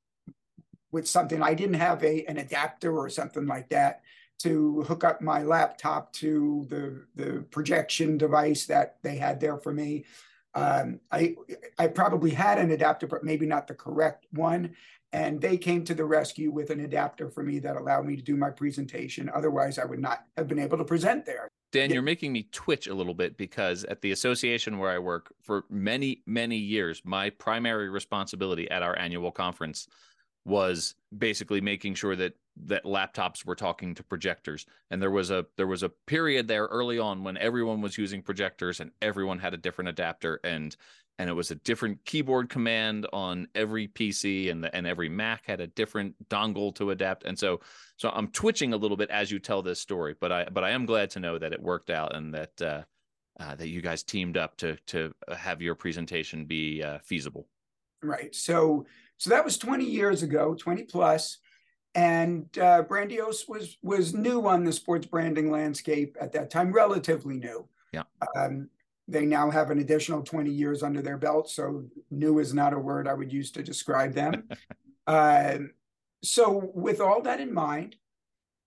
[0.91, 1.41] with something.
[1.41, 4.01] I didn't have a an adapter or something like that
[4.39, 9.73] to hook up my laptop to the the projection device that they had there for
[9.73, 10.05] me.
[10.53, 11.35] Um, I
[11.77, 14.75] I probably had an adapter, but maybe not the correct one.
[15.13, 18.21] And they came to the rescue with an adapter for me that allowed me to
[18.21, 19.29] do my presentation.
[19.33, 21.49] Otherwise, I would not have been able to present there.
[21.73, 21.95] Dan, yeah.
[21.95, 25.65] you're making me twitch a little bit because at the association where I work for
[25.69, 29.87] many, many years, my primary responsibility at our annual conference
[30.45, 32.33] was basically making sure that
[32.65, 34.65] that laptops were talking to projectors.
[34.89, 38.21] And there was a there was a period there early on when everyone was using
[38.21, 40.75] projectors and everyone had a different adapter and
[41.19, 45.45] and it was a different keyboard command on every PC and the, and every Mac
[45.45, 47.25] had a different dongle to adapt.
[47.25, 47.61] And so
[47.97, 50.71] so I'm twitching a little bit as you tell this story but I but I
[50.71, 52.81] am glad to know that it worked out and that uh,
[53.39, 57.47] uh, that you guys teamed up to to have your presentation be uh, feasible.
[58.03, 58.33] Right.
[58.33, 58.85] So
[59.21, 61.37] so that was 20 years ago, 20 plus,
[61.93, 67.37] and uh, Brandiose was was new on the sports branding landscape at that time, relatively
[67.37, 67.69] new.
[67.93, 68.01] Yeah.
[68.35, 68.69] Um,
[69.07, 72.79] they now have an additional 20 years under their belt, so new is not a
[72.79, 74.49] word I would use to describe them.
[75.05, 75.59] uh,
[76.23, 77.97] so, with all that in mind,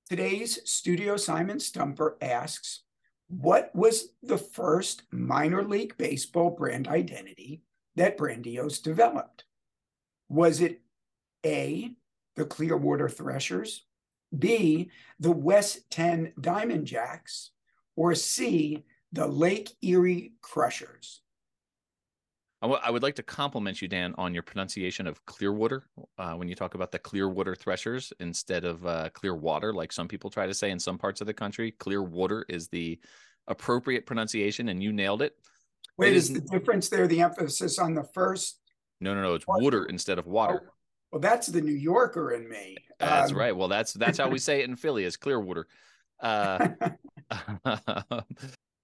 [0.09, 2.85] today's Studio Simon Stumper asks,
[3.27, 7.63] "What was the first minor league baseball brand identity
[7.97, 9.44] that Brandiose developed?"
[10.29, 10.81] Was it
[11.45, 11.93] A,
[12.37, 13.85] the Clearwater Threshers,
[14.37, 17.51] B, the West Tenn Diamond Jaxx,
[17.97, 21.21] or C, the Lake Erie Crushers?
[22.63, 25.85] I, w- I would like to compliment you, Dan, on your pronunciation of Clearwater
[26.19, 30.31] uh, when you talk about the Clearwater Threshers instead of uh, Clearwater, like some people
[30.31, 31.73] try to say in some parts of the country.
[31.73, 32.99] Clearwater is the
[33.49, 35.35] appropriate pronunciation, and you nailed it.
[35.99, 38.61] Wait, it is, is the difference there the emphasis on the first
[39.05, 39.35] no, no, no.
[39.35, 40.63] It's water instead of water.
[40.65, 40.71] Oh,
[41.13, 42.77] well, that's the New Yorker in me.
[42.99, 43.57] That's um, right.
[43.57, 45.69] Well, that's that's how we say it in Philly is Clearwater.
[46.21, 46.69] Uh,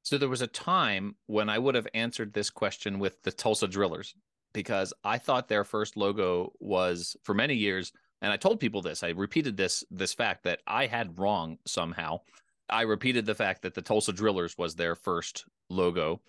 [0.02, 3.66] so there was a time when I would have answered this question with the Tulsa
[3.66, 4.14] Drillers
[4.52, 9.02] because I thought their first logo was for many years, and I told people this.
[9.02, 12.20] I repeated this this fact that I had wrong somehow.
[12.68, 16.20] I repeated the fact that the Tulsa Drillers was their first logo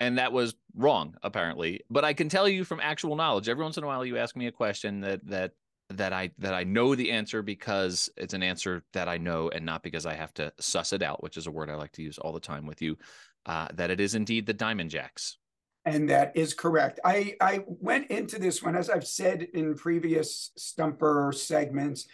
[0.00, 3.76] and that was wrong apparently but i can tell you from actual knowledge every once
[3.76, 5.52] in a while you ask me a question that that
[5.90, 9.64] that i that i know the answer because it's an answer that i know and
[9.64, 12.02] not because i have to suss it out which is a word i like to
[12.02, 12.96] use all the time with you
[13.48, 15.36] uh, that it is indeed the Diamond Jaxx.
[15.84, 17.00] And that is correct.
[17.02, 22.06] I, I went into this one, as I've said in previous stumper segments,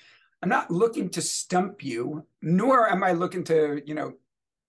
[0.43, 4.13] I'm not looking to stump you, nor am I looking to, you know,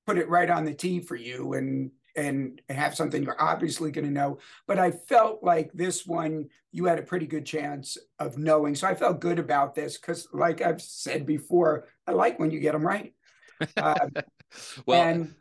[0.07, 4.05] put it right on the tee for you and and have something you're obviously going
[4.05, 4.39] to know.
[4.67, 8.75] But I felt like this one you had a pretty good chance of knowing.
[8.75, 12.59] So I felt good about this because, like I've said before, I like when you
[12.59, 13.13] get them right.
[13.77, 14.07] Uh,
[14.85, 15.35] well, and,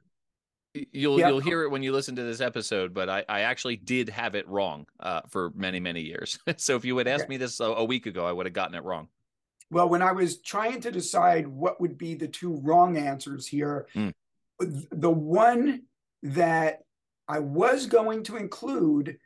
[0.93, 4.09] you'll you'll hear it when you listen to this episode, but I, I actually did
[4.09, 6.39] have it wrong uh, for many many years.
[6.57, 7.31] so if you had asked okay.
[7.31, 9.09] me this a, a, week ago, I would have gotten it wrong.
[9.71, 13.89] Well, when I was trying to decide what would be the two wrong answers here,
[13.95, 14.13] mm.
[14.61, 15.83] the one
[16.25, 16.81] that
[17.29, 19.19] I was going to include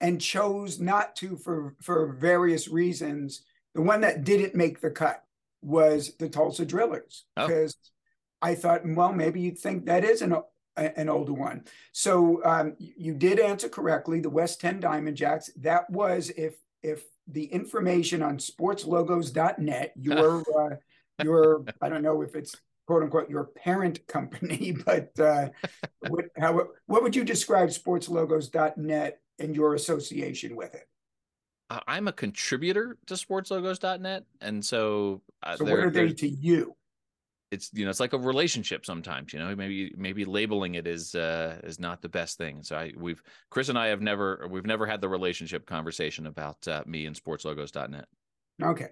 [0.00, 3.42] and chose not to for for various reasons,
[3.74, 5.22] the one that didn't make the cut
[5.62, 7.76] was the Tulsa Drillers because.
[7.78, 7.86] Oh.
[8.42, 10.34] I thought, well, maybe you'd think that is an
[10.76, 11.64] an older one.
[11.92, 14.20] So um, you did answer correctly.
[14.20, 15.50] The West Tenn Diamond Jaxx.
[15.56, 20.76] That was if if the information on sportslogos.net, your uh,
[21.22, 22.56] your I don't know if it's
[22.90, 25.48] quote unquote your parent company, but uh,
[26.08, 30.88] what how what would you describe sportslogos.net and your association with it?
[31.86, 36.74] I'm a contributor to sportslogos.net, and so uh, so what are they to you?
[37.52, 41.16] it's you know it's like a relationship sometimes you know maybe maybe labeling it is
[41.16, 43.20] uh is not the best thing so i we've
[43.50, 47.20] chris and i have never we've never had the relationship conversation about uh, me and
[47.20, 48.06] sportslogos.net
[48.62, 48.90] okay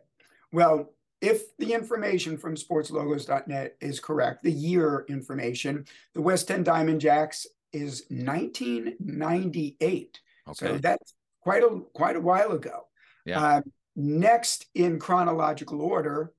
[0.51, 0.91] well
[1.21, 7.47] if the information from sportslogos.net is correct the year information the West Tenn Diamond Jaxx
[7.73, 10.67] is 1998 okay.
[10.67, 12.87] so that's quite a quite a while ago
[13.25, 13.43] yeah.
[13.43, 13.61] Uh,
[13.95, 16.33] next in chronological order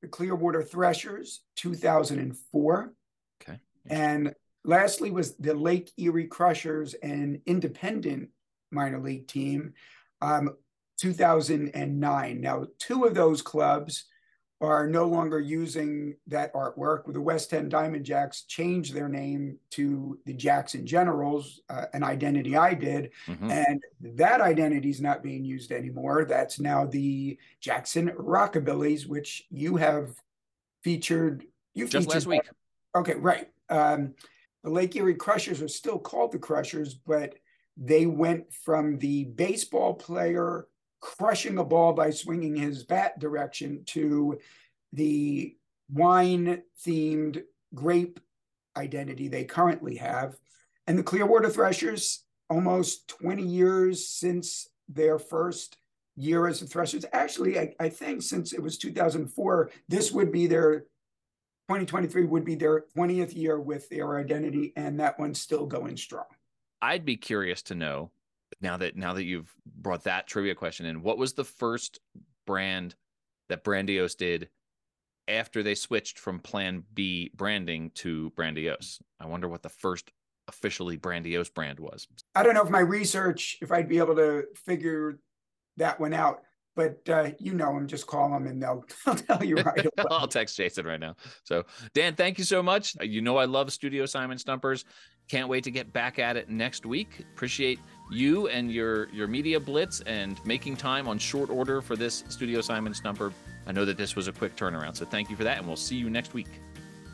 [0.00, 2.92] the Clearwater Threshers, 2004.
[3.42, 3.58] Okay.
[3.88, 8.30] And lastly was the Lake Erie Crushers, an independent
[8.70, 9.74] minor league team,
[10.22, 10.56] um,
[10.98, 12.40] 2009.
[12.40, 14.04] Now, two of those clubs
[14.60, 17.10] are no longer using that artwork.
[17.10, 22.56] The West Tenn Diamond Jaxx changed their name to the Jackson Generals, uh, an identity
[22.56, 23.10] I did.
[23.26, 23.50] Mm-hmm.
[23.50, 23.82] And
[24.18, 26.26] that identity is not being used anymore.
[26.26, 30.14] That's now the Jackson Rockabillys, which you have
[30.82, 31.46] featured.
[31.72, 32.48] You just featured last week.
[32.94, 33.48] Okay, right.
[33.70, 34.14] Um,
[34.62, 37.36] the Lake Erie Crushers are still called the Crushers, but
[37.78, 40.66] they went from the baseball player
[41.00, 44.38] crushing a ball by swinging his bat direction to
[44.92, 45.56] the
[45.92, 47.42] wine themed
[47.74, 48.20] grape
[48.76, 50.36] identity they currently have.
[50.86, 55.76] And the Clearwater Threshers, almost 20 years since their first
[56.16, 60.46] year as the Threshers, actually, I, I think since it was 2004, this would be
[60.46, 60.80] their
[61.68, 66.24] 2023 would be their 20th year with their identity, and that one's still going strong.
[66.82, 68.10] I'd be curious to know
[68.60, 72.00] now that now that you've brought that trivia question in, what was the first
[72.46, 72.94] brand
[73.48, 74.48] that Brandiose did
[75.28, 79.00] after they switched from Plan B branding to Brandiose?
[79.20, 80.10] I wonder what the first
[80.48, 82.06] officially Brandiose brand was.
[82.34, 85.18] I don't know if my research, if I'd be able to figure
[85.76, 86.42] that one out
[86.76, 87.86] but uh, you know him.
[87.86, 90.06] Just call him, and they'll, they'll tell you right away.
[90.10, 91.16] I'll text Jason right now.
[91.44, 92.96] So, Dan, thank you so much.
[93.00, 94.84] You know I love Studio Simon Stumpers.
[95.28, 97.24] Can't wait to get back at it next week.
[97.34, 97.78] Appreciate
[98.10, 102.60] you and your your media blitz and making time on short order for this Studio
[102.60, 103.32] Simon number.
[103.66, 105.76] I know that this was a quick turnaround, so thank you for that, and we'll
[105.76, 106.48] see you next week.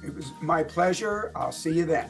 [0.03, 1.33] It was my pleasure.
[1.35, 2.09] I'll see you then.